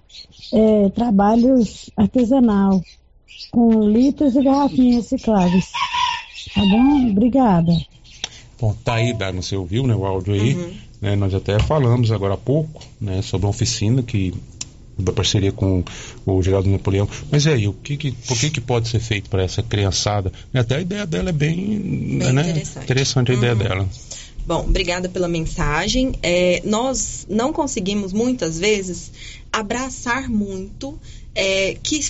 [0.53, 2.81] É trabalhos artesanal
[3.51, 5.71] com litros e garrafinhas recicláveis.
[6.55, 7.11] Tá bom?
[7.11, 7.73] Obrigada.
[8.59, 10.55] Bom, tá aí, Dani, você ouviu né, o áudio aí?
[10.55, 10.75] Uhum.
[11.01, 14.35] Né, nós até falamos agora há pouco né, sobre uma oficina que
[14.99, 15.85] da parceria com
[16.27, 17.09] o Geraldo Napoleão.
[17.31, 20.33] Mas é aí, o que, que, por que, que pode ser feito para essa criançada?
[20.53, 22.43] Até a ideia dela é bem, bem né?
[22.43, 22.85] interessante.
[22.85, 23.39] interessante a uhum.
[23.39, 23.89] ideia dela.
[24.47, 26.15] Bom, obrigada pela mensagem.
[26.23, 29.13] É, nós não conseguimos muitas vezes
[29.53, 30.99] abraçar muito
[31.35, 32.01] é, que,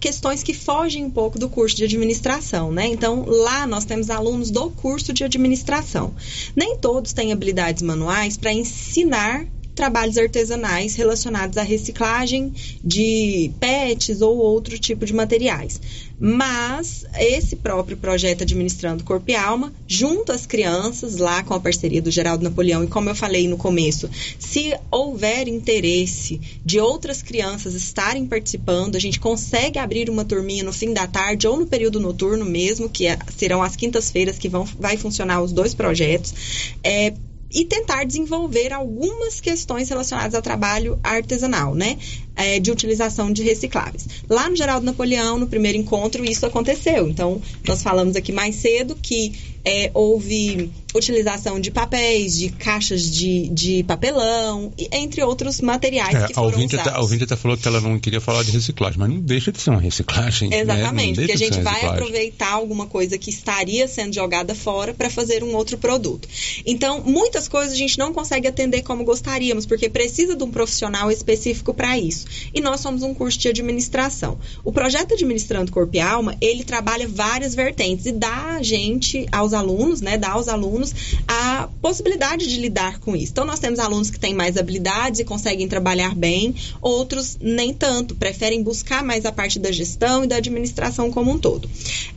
[0.00, 2.86] questões que fogem um pouco do curso de administração, né?
[2.88, 6.14] Então, lá nós temos alunos do curso de administração.
[6.54, 9.46] Nem todos têm habilidades manuais para ensinar
[9.78, 12.52] trabalhos artesanais relacionados à reciclagem
[12.82, 15.80] de PETs ou outro tipo de materiais.
[16.18, 22.02] Mas esse próprio projeto Administrando Corpo e Alma, junto às crianças, lá com a parceria
[22.02, 27.74] do Geraldo Napoleão, e como eu falei no começo, se houver interesse de outras crianças
[27.74, 32.00] estarem participando, a gente consegue abrir uma turminha no fim da tarde ou no período
[32.00, 36.34] noturno mesmo, que é, serão as quintas-feiras que vão vai funcionar os dois projetos,
[36.82, 37.14] é,
[37.50, 41.98] e tentar desenvolver algumas questões relacionadas ao trabalho artesanal, né?
[42.36, 44.06] É, de utilização de recicláveis.
[44.28, 47.08] Lá no Geraldo Napoleão, no primeiro encontro, isso aconteceu.
[47.08, 53.48] Então, nós falamos aqui mais cedo que é, houve utilização de papéis, de caixas de,
[53.48, 56.92] de papelão, entre outros materiais é, que foram a ouvinte usados.
[56.92, 59.52] Até, a ouvinte até falou que ela não queria falar de reciclagem, mas não deixa
[59.52, 60.48] de ser uma reciclagem.
[60.48, 60.60] Né?
[60.60, 61.26] Exatamente, né?
[61.26, 65.54] porque a gente vai aproveitar alguma coisa que estaria sendo jogada fora para fazer um
[65.54, 66.28] outro produto.
[66.64, 71.10] Então, muitas coisas a gente não consegue atender como gostaríamos, porque precisa de um profissional
[71.10, 72.26] específico para isso.
[72.54, 74.38] E nós somos um curso de administração.
[74.64, 79.52] O projeto Administrando Corpo e Alma, ele trabalha várias vertentes e dá a gente, aos
[79.58, 80.94] alunos, né, dá aos alunos
[81.26, 83.32] a possibilidade de lidar com isso.
[83.32, 88.14] Então, nós temos alunos que têm mais habilidades e conseguem trabalhar bem, outros nem tanto,
[88.14, 91.68] preferem buscar mais a parte da gestão e da administração como um todo.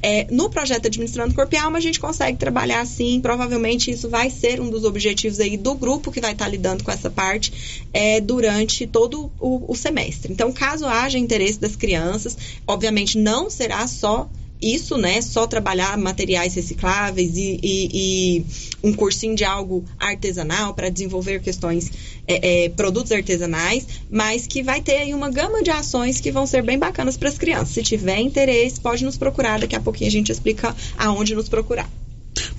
[0.02, 4.30] É, no projeto Administrando Corpo e Alma, a gente consegue trabalhar assim, provavelmente isso vai
[4.30, 8.22] ser um dos objetivos aí do grupo que vai estar lidando com essa parte é,
[8.22, 10.32] durante todo o, o semestre.
[10.32, 12.38] Então, caso haja interesse das crianças,
[12.68, 14.30] obviamente não será só
[14.62, 15.22] isso, né?
[15.22, 18.46] Só trabalhar materiais recicláveis e, e, e
[18.84, 21.92] um cursinho de algo artesanal para desenvolver questões,
[22.28, 26.46] é, é, produtos artesanais, mas que vai ter aí uma gama de ações que vão
[26.46, 27.70] ser bem bacanas para as crianças.
[27.70, 29.60] Se tiver interesse, pode nos procurar.
[29.60, 31.90] Daqui a pouquinho a gente explica aonde nos procurar.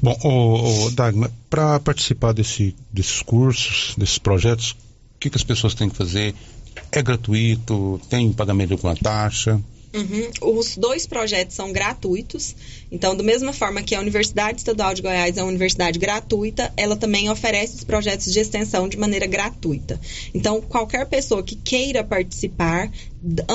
[0.03, 4.72] Bom, ô Dagmar, para participar desse, desses cursos, desses projetos,
[5.14, 6.34] o que, que as pessoas têm que fazer?
[6.90, 8.00] É gratuito?
[8.09, 9.61] Tem pagamento de alguma taxa?
[9.95, 10.59] Uhum.
[10.59, 12.55] Os dois projetos são gratuitos.
[12.90, 16.97] Então, da mesma forma que a Universidade Estadual de Goiás é uma universidade gratuita, ela
[16.97, 20.01] também oferece os projetos de extensão de maneira gratuita.
[20.32, 22.90] Então, qualquer pessoa que queira participar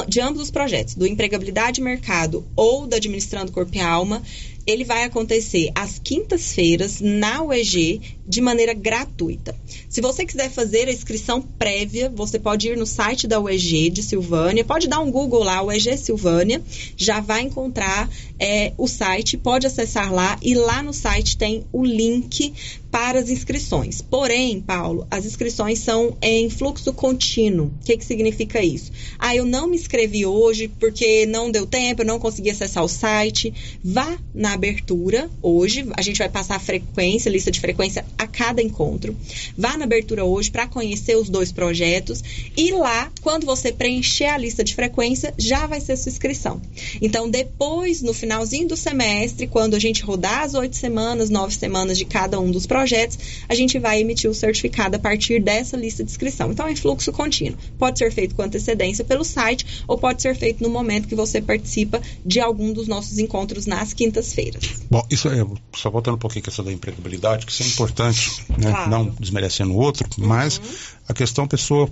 [0.08, 4.24] de ambos os projetos, do Empregabilidade e Mercado ou da Administrando Corpo e Alma,
[4.68, 9.56] ele vai acontecer às quintas-feiras na UEG de maneira gratuita.
[9.90, 14.04] Se você quiser fazer a inscrição prévia, você pode ir no site da UEG de
[14.04, 16.62] Silvânia, pode dar um Google lá, UEG Silvânia,
[16.98, 18.10] já vai encontrar
[18.40, 22.54] é, o site, pode acessar lá e lá no site tem o link
[22.92, 24.02] para as inscrições.
[24.02, 27.68] Porém, Paulo, as inscrições são em fluxo contínuo.
[27.68, 28.92] O que, que significa isso?
[29.20, 32.88] Ah, eu não me inscrevi hoje porque não deu tempo, eu não consegui acessar o
[32.88, 33.54] site.
[33.84, 38.62] Vá na abertura hoje, a gente vai passar a frequência, lista de frequência a cada
[38.62, 39.16] encontro.
[39.58, 42.24] Vá na abertura hoje para conhecer os dois projetos
[42.56, 46.62] e lá, quando você preencher a lista de frequência, já vai ser sua inscrição.
[47.02, 51.98] Então, depois, no finalzinho do semestre, quando a gente rodar as oito semanas, nove semanas
[51.98, 53.18] de cada um dos projetos,
[53.48, 56.52] a gente vai emitir o certificado a partir dessa lista de inscrição.
[56.52, 57.58] Então, é fluxo contínuo.
[57.80, 61.42] Pode ser feito com antecedência pelo site ou pode ser feito no momento que você
[61.42, 64.84] participa de algum dos nossos encontros nas quintas-feiras.
[64.92, 68.44] Bom, isso é, só voltando um pouquinho a questão da empregabilidade, que isso é importante,
[68.58, 68.72] né?
[68.72, 68.92] Claro.
[68.92, 70.28] não desmerecendo o outro, uhum.
[70.28, 70.60] mas
[71.08, 71.90] a questão pessoa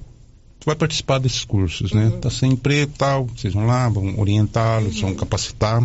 [0.65, 2.07] vai participar desses cursos, né?
[2.07, 2.19] Uhum.
[2.19, 5.01] Tá sem emprego tal, vocês vão lá, vão orientá-los, uhum.
[5.01, 5.81] vão capacitar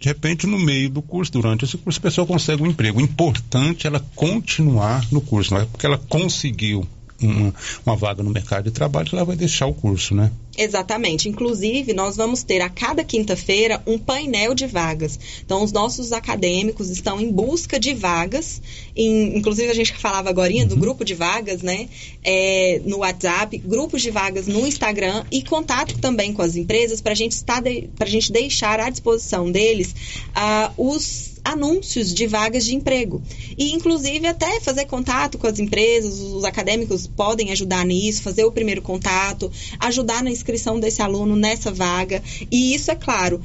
[0.00, 2.98] de repente, no meio do curso, durante esse curso, a pessoa consegue um emprego.
[2.98, 6.88] O importante é ela continuar no curso, não é porque ela conseguiu
[7.22, 10.30] uma, uma vaga no mercado de trabalho que ela vai deixar o curso, né?
[10.58, 11.28] Exatamente.
[11.28, 15.18] Inclusive, nós vamos ter a cada quinta-feira um painel de vagas.
[15.44, 18.60] Então, os nossos acadêmicos estão em busca de vagas.
[18.94, 20.80] Em, inclusive, a gente falava agora do uhum.
[20.80, 21.88] grupo de vagas, né?
[22.24, 27.14] É, no WhatsApp, grupos de vagas no Instagram e contato também com as empresas para
[27.14, 29.94] de, a gente deixar à disposição deles
[30.30, 33.22] uh, os anúncios de vagas de emprego.
[33.56, 38.52] E, inclusive, até fazer contato com as empresas, os acadêmicos podem ajudar nisso, fazer o
[38.52, 42.22] primeiro contato, ajudar na inscrição desse aluno nessa vaga.
[42.50, 43.40] E isso, é claro,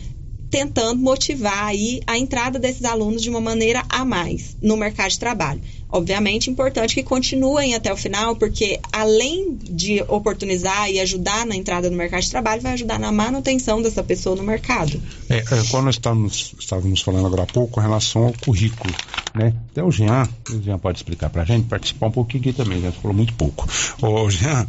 [0.56, 5.20] tentando motivar aí a entrada desses alunos de uma maneira a mais no mercado de
[5.20, 5.60] trabalho.
[5.90, 11.90] Obviamente, importante que continuem até o final, porque além de oportunizar e ajudar na entrada
[11.90, 14.98] no mercado de trabalho, vai ajudar na manutenção dessa pessoa no mercado.
[15.30, 18.94] É, é, quando nós estávamos, estávamos falando agora há pouco com relação ao currículo,
[19.34, 19.54] né?
[19.72, 22.82] Até o Jean, o Jean pode explicar para a gente, participar um pouquinho aqui também,
[22.82, 23.68] já falou muito pouco.
[24.02, 24.66] Ô, Jean,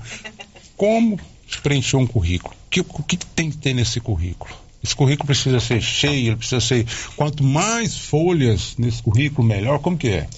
[0.76, 1.16] como
[1.62, 2.56] preencher um currículo?
[2.66, 4.65] O que, que tem que ter nesse currículo?
[4.82, 6.86] Esse currículo precisa ser cheio, ele precisa ser.
[7.16, 9.78] Quanto mais folhas nesse currículo, melhor.
[9.80, 10.28] Como que é?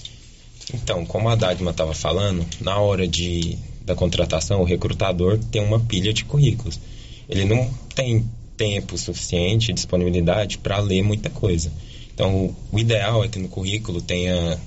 [0.73, 5.79] Então, como a Dagma estava falando, na hora de, da contratação, o recrutador tem uma
[5.79, 6.79] pilha de currículos.
[7.27, 8.25] Ele não tem
[8.55, 11.71] tempo suficiente, disponibilidade para ler muita coisa.
[12.13, 14.59] Então, o ideal é que no currículo tenha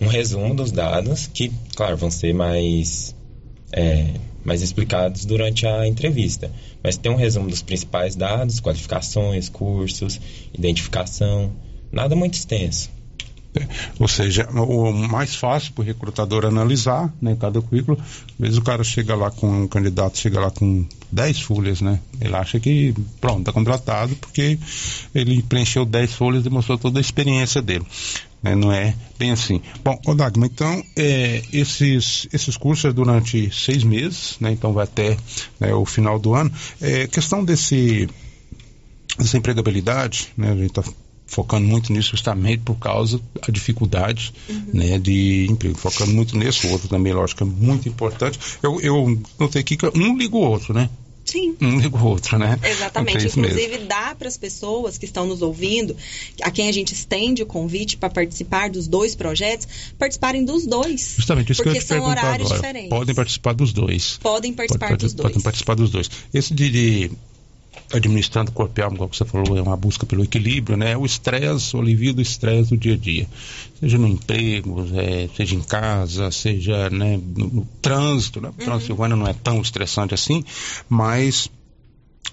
[0.00, 3.14] um resumo dos dados, que, claro, vão ser mais,
[3.72, 4.14] é,
[4.44, 6.50] mais explicados durante a entrevista.
[6.82, 10.20] Mas tem um resumo dos principais dados, qualificações, cursos,
[10.52, 11.52] identificação,
[11.90, 12.90] nada muito extenso.
[13.98, 17.98] Ou seja, o mais fácil para o recrutador analisar né, cada currículo.
[18.00, 22.00] Às vezes o cara chega lá com um candidato, chega lá com 10 folhas, né?
[22.20, 24.58] Ele acha que, pronto, está contratado porque
[25.14, 27.86] ele preencheu 10 folhas e demonstrou toda a experiência dele.
[28.44, 28.54] Né?
[28.54, 29.62] Não é bem assim.
[29.82, 34.52] Bom, ô Dagma, então, é, esses, esses cursos é durante seis meses, né?
[34.52, 35.16] Então vai até
[35.58, 36.52] né, o final do ano.
[36.80, 38.06] É, questão desse
[39.18, 40.50] dessa empregabilidade, né?
[40.50, 40.82] A gente está
[41.26, 44.66] focando muito nisso justamente por causa da dificuldade uhum.
[44.74, 45.76] né, de emprego.
[45.78, 48.38] Focando muito nisso, o outro também, lógico, é muito importante.
[48.62, 50.90] Eu, eu notei aqui que um liga o outro, né?
[51.24, 51.56] Sim.
[51.60, 52.58] Um liga o outro, né?
[52.62, 53.26] Exatamente.
[53.26, 53.86] Inclusive, mesmo.
[53.86, 55.96] dá para as pessoas que estão nos ouvindo,
[56.42, 59.66] a quem a gente estende o convite para participar dos dois projetos,
[59.98, 61.14] participarem dos dois.
[61.16, 62.60] Justamente, isso porque que eu são horários agora.
[62.60, 62.90] diferentes.
[62.90, 64.18] Podem participar dos dois.
[64.22, 65.28] Podem participar Pode, dos dois.
[65.28, 66.10] Podem participar dos dois.
[66.32, 67.10] Esse de, de
[67.92, 70.96] administrando o corpo e alma, como você falou, é uma busca pelo equilíbrio, né?
[70.96, 73.28] O estresse, o alivio do estresse do dia a dia.
[73.78, 78.48] Seja no emprego, é, seja em casa, seja né, no, no trânsito, né?
[78.48, 79.08] O uhum.
[79.08, 80.44] Não é tão estressante assim,
[80.88, 81.50] mas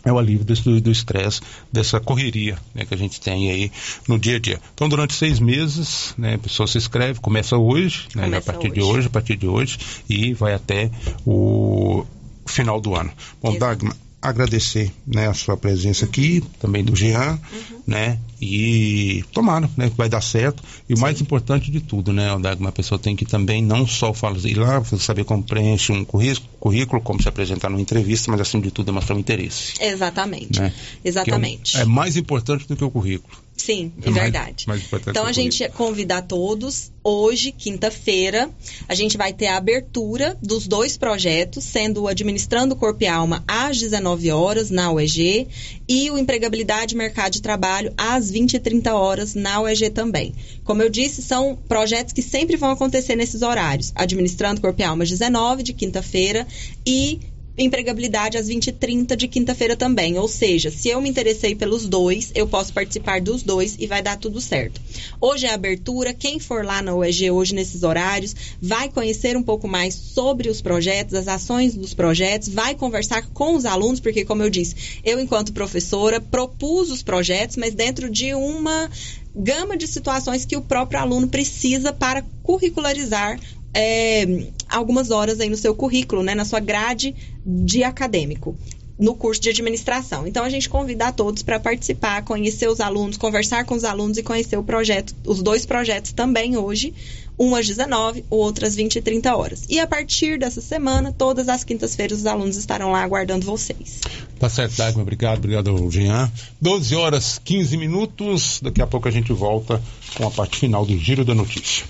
[0.03, 0.45] é o alívio
[0.81, 1.41] do estresse,
[1.71, 3.71] dessa correria né, que a gente tem aí
[4.07, 4.59] no dia a dia.
[4.73, 8.71] Então, durante seis meses, né, a pessoa se inscreve, começa hoje, né, começa a partir
[8.71, 8.79] hoje.
[8.79, 9.77] de hoje, a partir de hoje,
[10.09, 10.89] e vai até
[11.25, 12.03] o
[12.47, 13.11] final do ano.
[13.41, 17.81] Bom, Dagmar, agradecer né, a sua presença aqui, também do Jean, uhum.
[17.87, 18.19] né?
[18.39, 19.89] E tomara, né?
[19.89, 20.63] Que vai dar certo.
[20.87, 24.13] E o mais importante de tudo, né, Dagmar, a pessoa tem que também não só
[24.13, 28.63] falar, ir lá, saber como preenche um currículo, como se apresentar numa entrevista, mas acima
[28.63, 29.73] de tudo é mostrar um interesse.
[29.79, 30.59] Exatamente.
[30.59, 30.73] Né?
[31.03, 31.77] Exatamente.
[31.77, 33.35] É, um, é mais importante do que o currículo.
[33.61, 34.65] Sim, é, é verdade.
[34.67, 38.49] Mais, mais então a gente convida todos hoje, quinta-feira,
[38.87, 43.43] a gente vai ter a abertura dos dois projetos, sendo o Administrando Corpo e Alma
[43.47, 45.47] às 19 horas na UEG
[45.87, 50.33] e o Empregabilidade e Mercado de Trabalho às 20 e 30 horas na UEG também.
[50.63, 53.91] Como eu disse, são projetos que sempre vão acontecer nesses horários.
[53.93, 56.47] Administrando Corpo e Alma às 19 de quinta-feira
[56.85, 57.19] e
[57.57, 60.17] empregabilidade às 20h30 de quinta-feira também.
[60.17, 64.01] Ou seja, se eu me interessei pelos dois, eu posso participar dos dois e vai
[64.01, 64.81] dar tudo certo.
[65.19, 66.13] Hoje é abertura.
[66.13, 70.61] Quem for lá na UEG hoje nesses horários vai conhecer um pouco mais sobre os
[70.61, 75.19] projetos, as ações dos projetos, vai conversar com os alunos, porque, como eu disse, eu,
[75.19, 78.89] enquanto professora, propus os projetos, mas dentro de uma
[79.35, 83.39] gama de situações que o próprio aluno precisa para curricularizar
[83.73, 84.25] é,
[84.71, 87.15] algumas horas aí no seu currículo, né, na sua grade
[87.45, 88.55] de acadêmico
[89.01, 90.27] no curso de administração.
[90.27, 94.19] Então a gente convida a todos para participar, conhecer os alunos, conversar com os alunos
[94.19, 96.93] e conhecer o projeto, os dois projetos também hoje,
[97.37, 99.65] um às 19, o outro às 20 e 30 horas.
[99.69, 103.99] E a partir dessa semana, todas as quintas-feiras os alunos estarão lá aguardando vocês.
[104.39, 106.31] Tá certo, Dagmar, obrigado, obrigado, Jean.
[106.59, 109.81] 12 horas 15 minutos, daqui a pouco a gente volta
[110.15, 111.85] com a parte final do Giro da Notícia.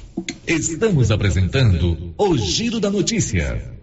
[0.45, 3.79] Estamos apresentando o Giro da Notícia.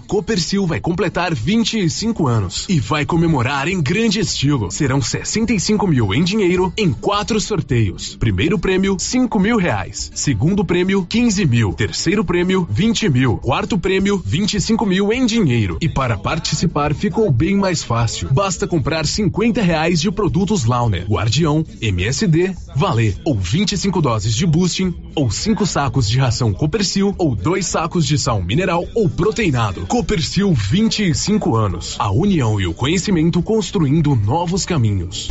[0.00, 4.70] Copercil vai completar 25 anos e vai comemorar em grande estilo.
[4.70, 8.16] Serão 65 mil em dinheiro em quatro sorteios.
[8.16, 10.10] Primeiro prêmio, 5 mil reais.
[10.14, 11.72] Segundo prêmio, 15 mil.
[11.72, 13.36] Terceiro prêmio, 20 mil.
[13.38, 15.78] Quarto prêmio, 25 mil em dinheiro.
[15.80, 18.28] E para participar ficou bem mais fácil.
[18.32, 24.94] Basta comprar 50 reais de produtos Launer, Guardião, MSD, Valer, ou 25 doses de boosting,
[25.14, 29.86] ou 5 sacos de ração Copercil, ou 2 sacos de sal mineral ou proteinado.
[29.88, 31.96] Copercil 25 anos.
[31.98, 35.28] A união e o conhecimento construindo novos caminhos.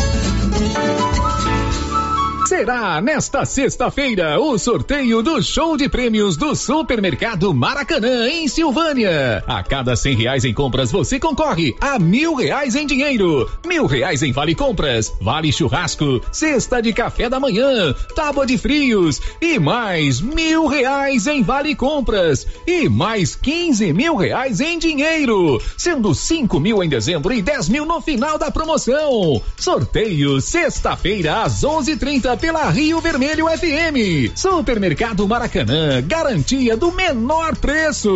[2.47, 9.43] Será nesta sexta-feira o sorteio do show de prêmios do Supermercado Maracanã, em Silvânia.
[9.45, 14.23] A cada cem reais em compras, você concorre a mil reais em dinheiro, mil reais
[14.23, 20.21] em vale compras, vale churrasco, cesta de café da manhã, tábua de frios e mais
[20.21, 26.81] mil reais em vale compras e mais quinze mil reais em dinheiro, sendo cinco mil
[26.81, 29.41] em dezembro e dez mil no final da promoção.
[29.57, 34.31] Sorteio sexta-feira às onze trinta pela Rio Vermelho FM.
[34.35, 38.11] Supermercado Maracanã, garantia do menor preço.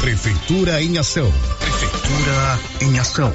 [0.00, 1.32] Prefeitura em ação.
[1.58, 3.32] Prefeitura em ação.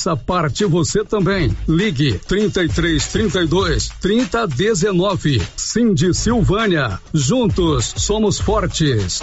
[0.00, 1.54] Faça parte você também.
[1.68, 5.42] Ligue 33 32 30 19.
[5.54, 6.98] Cindy Silvânia.
[7.12, 9.20] Juntos somos fortes.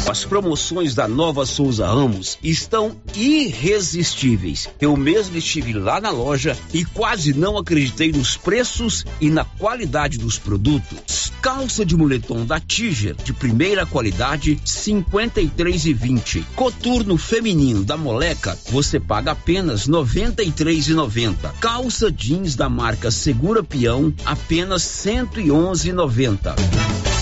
[0.07, 4.69] As promoções da Nova Souza Ramos estão irresistíveis.
[4.79, 10.19] Eu mesmo estive lá na loja e quase não acreditei nos preços e na qualidade
[10.19, 11.33] dos produtos.
[11.41, 16.47] Calça de moletom da Tiger de primeira qualidade 53 e 20.
[16.55, 21.49] Coturno feminino da Moleca você paga apenas 93 e 90.
[21.61, 27.14] Calça jeans da marca Segura Peão apenas 111 e 90.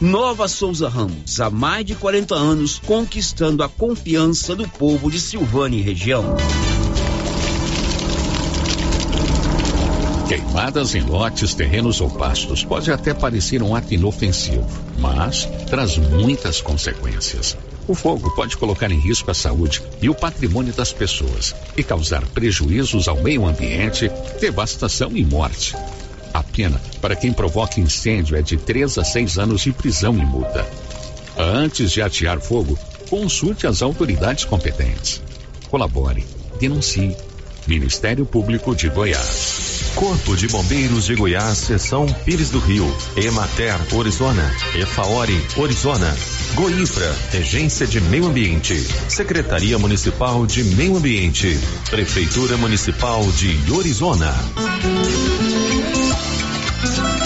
[0.00, 5.78] Nova Souza Ramos, há mais de 40 anos, conquistando a confiança do povo de Silvânia
[5.78, 6.36] e região.
[10.28, 14.66] Queimadas em lotes, terrenos ou pastos pode até parecer um ato inofensivo,
[14.98, 17.56] mas traz muitas consequências.
[17.88, 22.26] O fogo pode colocar em risco a saúde e o patrimônio das pessoas e causar
[22.26, 24.10] prejuízos ao meio ambiente,
[24.40, 25.74] devastação e morte.
[26.36, 30.26] A pena para quem provoca incêndio é de 3 a 6 anos de prisão e
[30.26, 30.66] multa.
[31.34, 35.22] Antes de atear fogo, consulte as autoridades competentes.
[35.70, 36.26] Colabore,
[36.60, 37.16] denuncie.
[37.66, 39.92] Ministério Público de Goiás.
[39.94, 42.86] Corpo de Bombeiros de Goiás, Seção Pires do Rio,
[43.16, 46.14] Emater, Orizona, Efaori, Orizona,
[46.54, 48.74] Goinfra, Regência de Meio Ambiente,
[49.08, 51.58] Secretaria Municipal de Meio Ambiente,
[51.90, 54.34] Prefeitura Municipal de Orizona.
[56.96, 57.25] Thank you.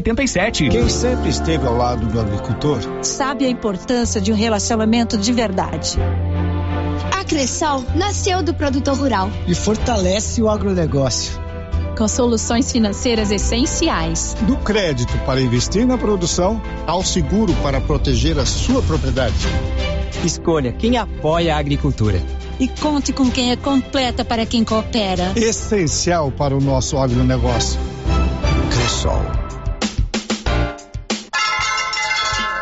[0.01, 0.69] 87.
[0.69, 5.97] Quem sempre esteve ao lado do agricultor sabe a importância de um relacionamento de verdade.
[7.11, 11.39] A Cressol nasceu do produtor rural e fortalece o agronegócio.
[11.95, 14.35] Com soluções financeiras essenciais.
[14.41, 19.35] Do crédito para investir na produção ao seguro para proteger a sua propriedade.
[20.25, 22.19] Escolha quem apoia a agricultura.
[22.59, 25.31] E conte com quem é completa para quem coopera.
[25.35, 27.79] Essencial para o nosso agronegócio.
[28.71, 29.50] Cressol.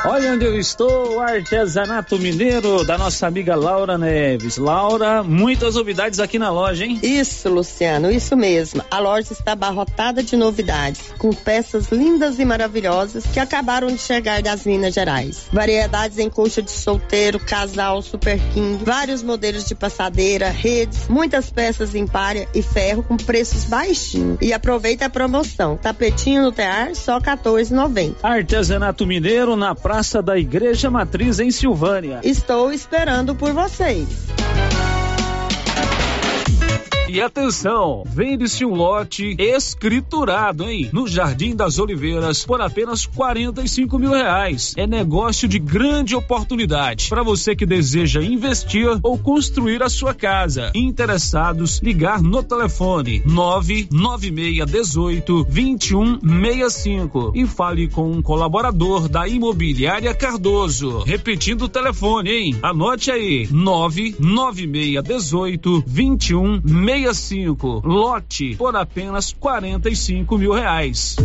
[0.05, 4.57] Olha onde eu estou, artesanato mineiro da nossa amiga Laura Neves.
[4.57, 6.99] Laura, muitas novidades aqui na loja, hein?
[7.03, 8.81] Isso, Luciano, isso mesmo.
[8.89, 14.41] A loja está abarrotada de novidades, com peças lindas e maravilhosas que acabaram de chegar
[14.41, 15.47] das Minas Gerais.
[15.51, 21.93] Variedades em coxa de solteiro, casal, super king, vários modelos de passadeira, redes, muitas peças
[21.93, 24.37] em palha e ferro com preços baixinhos.
[24.41, 25.75] E aproveita a promoção.
[25.75, 28.15] Tapetinho no tear, só 14,90.
[28.23, 32.19] Artesanato mineiro na Praça da Igreja Matriz em Silvânia.
[32.23, 34.07] Estou esperando por vocês.
[37.11, 40.91] E atenção, vende-se um lote escriturado, hein?
[40.93, 44.75] No Jardim das Oliveiras por apenas 45 mil reais.
[44.77, 50.71] É negócio de grande oportunidade para você que deseja investir ou construir a sua casa.
[50.75, 60.99] Interessados, ligar no telefone 99618 2165 e fale com um colaborador da Imobiliária Cardoso.
[60.99, 62.55] Repetindo o telefone, hein?
[62.61, 67.81] Anote aí: 99618 2165 65.
[67.85, 71.15] Lote por apenas 45 mil reais.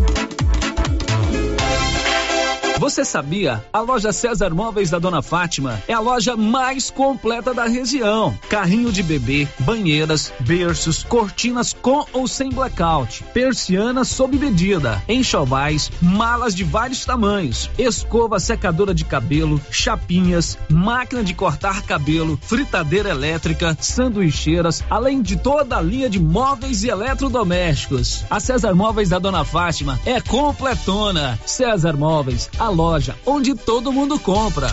[2.84, 3.64] Você sabia?
[3.72, 8.38] A loja César Móveis da Dona Fátima é a loja mais completa da região.
[8.50, 16.54] Carrinho de bebê, banheiras, berços, cortinas com ou sem blackout, persianas sob medida, enxovais, malas
[16.54, 24.84] de vários tamanhos, escova secadora de cabelo, chapinhas, máquina de cortar cabelo, fritadeira elétrica, sanduicheiras,
[24.90, 28.26] além de toda a linha de móveis e eletrodomésticos.
[28.28, 31.38] A César Móveis da Dona Fátima é completona.
[31.46, 34.68] César Móveis, a loja onde todo mundo compra.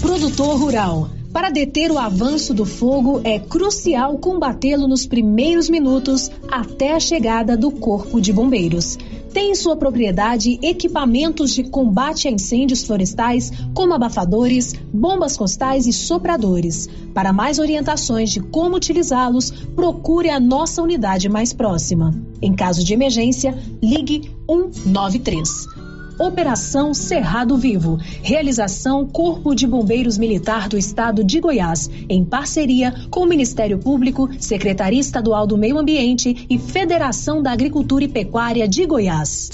[0.00, 6.94] Produtor Rural Para deter o avanço do fogo, é crucial combatê-lo nos primeiros minutos até
[6.94, 8.96] a chegada do Corpo de Bombeiros.
[9.32, 15.92] Tem em sua propriedade equipamentos de combate a incêndios florestais, como abafadores, bombas costais e
[15.92, 16.88] sopradores.
[17.14, 22.14] Para mais orientações de como utilizá-los, procure a nossa unidade mais próxima.
[22.40, 25.77] Em caso de emergência, ligue 193.
[26.18, 27.98] Operação Cerrado Vivo.
[28.22, 34.28] Realização Corpo de Bombeiros Militar do Estado de Goiás, em parceria com o Ministério Público,
[34.40, 39.50] Secretaria Estadual do Meio Ambiente e Federação da Agricultura e Pecuária de Goiás.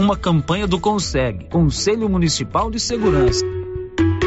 [0.00, 3.53] Uma campanha do Conseg, Conselho Municipal de Segurança.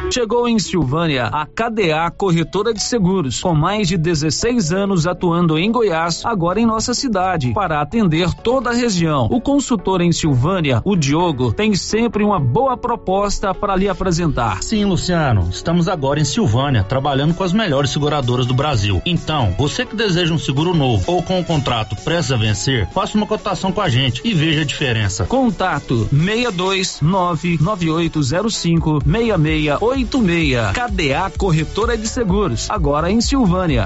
[0.10, 5.70] Chegou em Silvânia a KDA Corretora de Seguros, com mais de 16 anos atuando em
[5.70, 9.28] Goiás, agora em nossa cidade, para atender toda a região.
[9.30, 14.64] O consultor em Silvânia, o Diogo, tem sempre uma boa proposta para lhe apresentar.
[14.64, 19.02] Sim, Luciano, estamos agora em Silvânia, trabalhando com as melhores seguradoras do Brasil.
[19.06, 22.88] Então, você que deseja um seguro novo ou com o um contrato prestes a vencer,
[22.92, 25.26] faça uma cotação com a gente e veja a diferença.
[25.26, 30.74] Contato 62 99805 66 86.
[30.74, 33.86] KDA Corretora de Seguros, agora em Silvânia.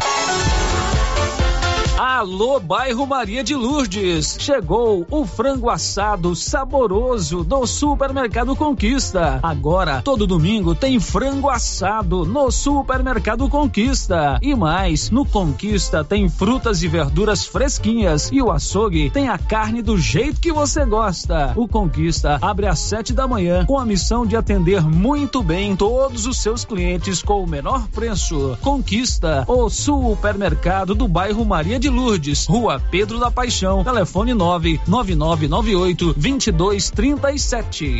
[2.03, 4.35] Alô, bairro Maria de Lourdes.
[4.39, 9.39] Chegou o frango assado saboroso do Supermercado Conquista.
[9.43, 14.39] Agora, todo domingo tem frango assado no Supermercado Conquista.
[14.41, 19.83] E mais, no Conquista tem frutas e verduras fresquinhas e o açougue tem a carne
[19.83, 21.53] do jeito que você gosta.
[21.55, 26.25] O Conquista abre às sete da manhã com a missão de atender muito bem todos
[26.25, 28.57] os seus clientes com o menor preço.
[28.59, 37.99] Conquista, o supermercado do bairro Maria de Lourdes, Rua Pedro da Paixão, telefone 99998 2237.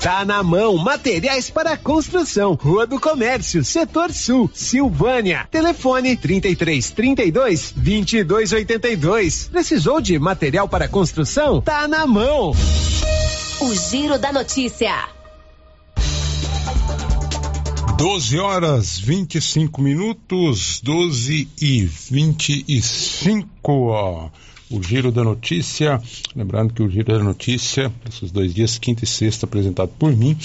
[0.00, 5.46] Tá na mão, materiais para construção, Rua do Comércio, Setor Sul, Silvânia.
[5.50, 9.48] Telefone 33 32 22 82.
[9.48, 11.60] Precisou de material para construção?
[11.60, 12.52] Tá na mão.
[13.60, 15.06] O Giro da Notícia.
[17.98, 23.48] 12 horas 25 minutos, 12 e 25.
[23.64, 24.30] Ó
[24.70, 26.00] o Giro da Notícia.
[26.34, 30.36] Lembrando que o Giro da Notícia, esses dois dias, quinta e sexta, apresentado por mim,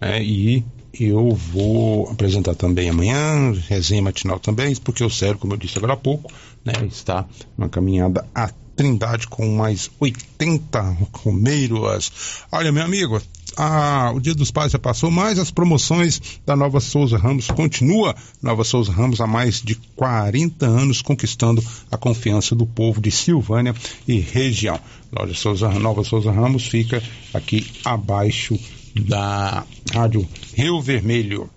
[0.00, 0.64] né, e
[0.98, 5.92] eu vou apresentar também amanhã, resenha matinal também, porque o Sérgio, como eu disse agora
[5.92, 6.32] há pouco,
[6.64, 7.26] né, está
[7.56, 12.12] na caminhada a Trindade com mais 80 romeiros.
[12.52, 13.20] Olha, meu amigo,
[13.56, 18.14] a, o Dia dos Pais já passou, mas as promoções da Nova Souza Ramos continua.
[18.42, 23.74] Nova Souza Ramos há mais de 40 anos conquistando a confiança do povo de Silvânia
[24.06, 24.78] e região.
[25.12, 27.02] Loja Souza, Nova Souza Ramos fica
[27.32, 28.58] aqui abaixo
[28.94, 31.50] da Rádio Rio Vermelho.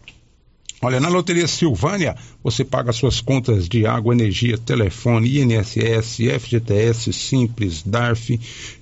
[0.82, 7.84] Olha, na Loteria Silvânia, você paga suas contas de água, energia, telefone, INSS, FGTS, Simples,
[7.84, 8.40] DARF.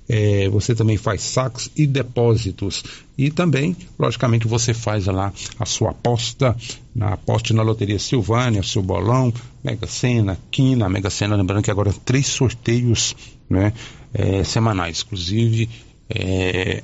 [0.07, 2.84] É, você também faz saques e depósitos.
[3.18, 6.56] E também, logicamente, você faz lá a sua aposta,
[6.94, 9.34] na aposta na Loteria Silvânia, seu bolão,
[9.64, 11.35] Mega Sena, Quina, Mega Sena.
[11.35, 13.15] Lembrando que agora três sorteios
[13.49, 13.73] né,
[14.14, 15.03] é, semanais.
[15.03, 15.68] Inclusive,
[16.10, 16.84] é,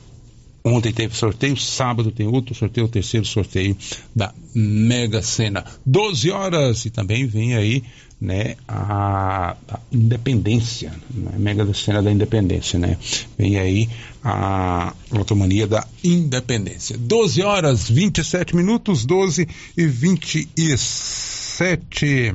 [0.65, 3.75] Ontem teve sorteio, sábado tem outro sorteio, o terceiro sorteio
[4.15, 5.65] da Mega Sena.
[5.85, 7.83] 12 horas e também vem aí,
[8.23, 12.97] né, a, a Independência, né, Mega Sena da Independência, né?
[13.37, 13.89] Vem aí
[14.23, 16.97] a Lotomania da Independência.
[16.97, 19.45] 12 horas 27 minutos, 12
[19.75, 22.33] e 27.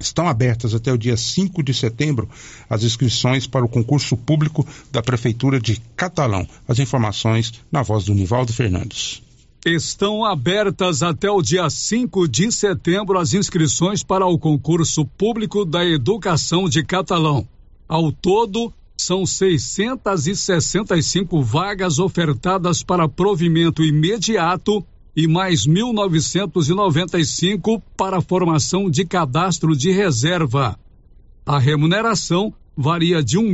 [0.00, 2.26] Estão abertas até o dia 5 de setembro
[2.68, 6.48] as inscrições para o concurso público da Prefeitura de Catalão.
[6.66, 9.22] As informações na voz do Nivaldo Fernandes.
[9.64, 15.82] Estão abertas até o dia 5 de setembro as inscrições para o concurso público da
[15.82, 17.48] educação de Catalão.
[17.88, 24.84] Ao todo, são 665 vagas ofertadas para provimento imediato
[25.16, 30.78] e mais 1.995 para formação de cadastro de reserva.
[31.46, 33.44] A remuneração varia de R$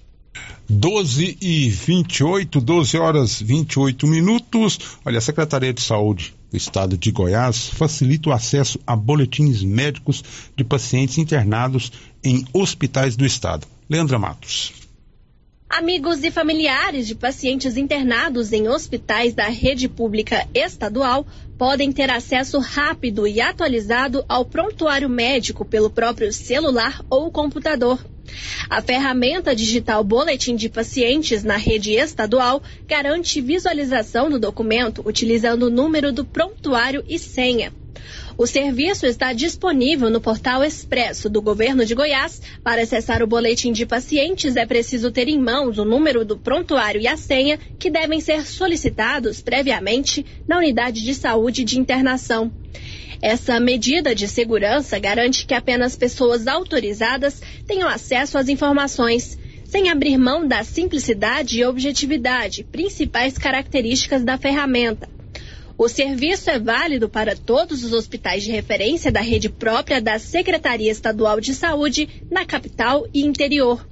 [0.70, 4.80] 12 e 28, 12 horas 28 minutos.
[5.04, 10.24] Olha, a Secretaria de Saúde do Estado de Goiás facilita o acesso a boletins médicos
[10.56, 11.92] de pacientes internados
[12.24, 13.68] em hospitais do Estado.
[13.92, 14.72] Leandra Matos.
[15.70, 21.28] Amigos e familiares de pacientes internados em hospitais da rede pública estadual
[21.58, 28.00] podem ter acesso rápido e atualizado ao prontuário médico pelo próprio celular ou computador.
[28.70, 35.70] A ferramenta digital Boletim de Pacientes na rede estadual garante visualização do documento utilizando o
[35.70, 37.74] número do prontuário e senha.
[38.38, 42.42] O serviço está disponível no portal Expresso do Governo de Goiás.
[42.64, 47.02] Para acessar o boletim de pacientes, é preciso ter em mãos o número do prontuário
[47.02, 52.52] e a senha, que devem ser solicitados previamente na unidade de saúde de internação.
[53.22, 60.18] Essa medida de segurança garante que apenas pessoas autorizadas tenham acesso às informações, sem abrir
[60.18, 65.08] mão da simplicidade e objetividade, principais características da ferramenta.
[65.82, 70.92] O serviço é válido para todos os hospitais de referência da rede própria da Secretaria
[70.92, 73.84] Estadual de Saúde na capital e interior.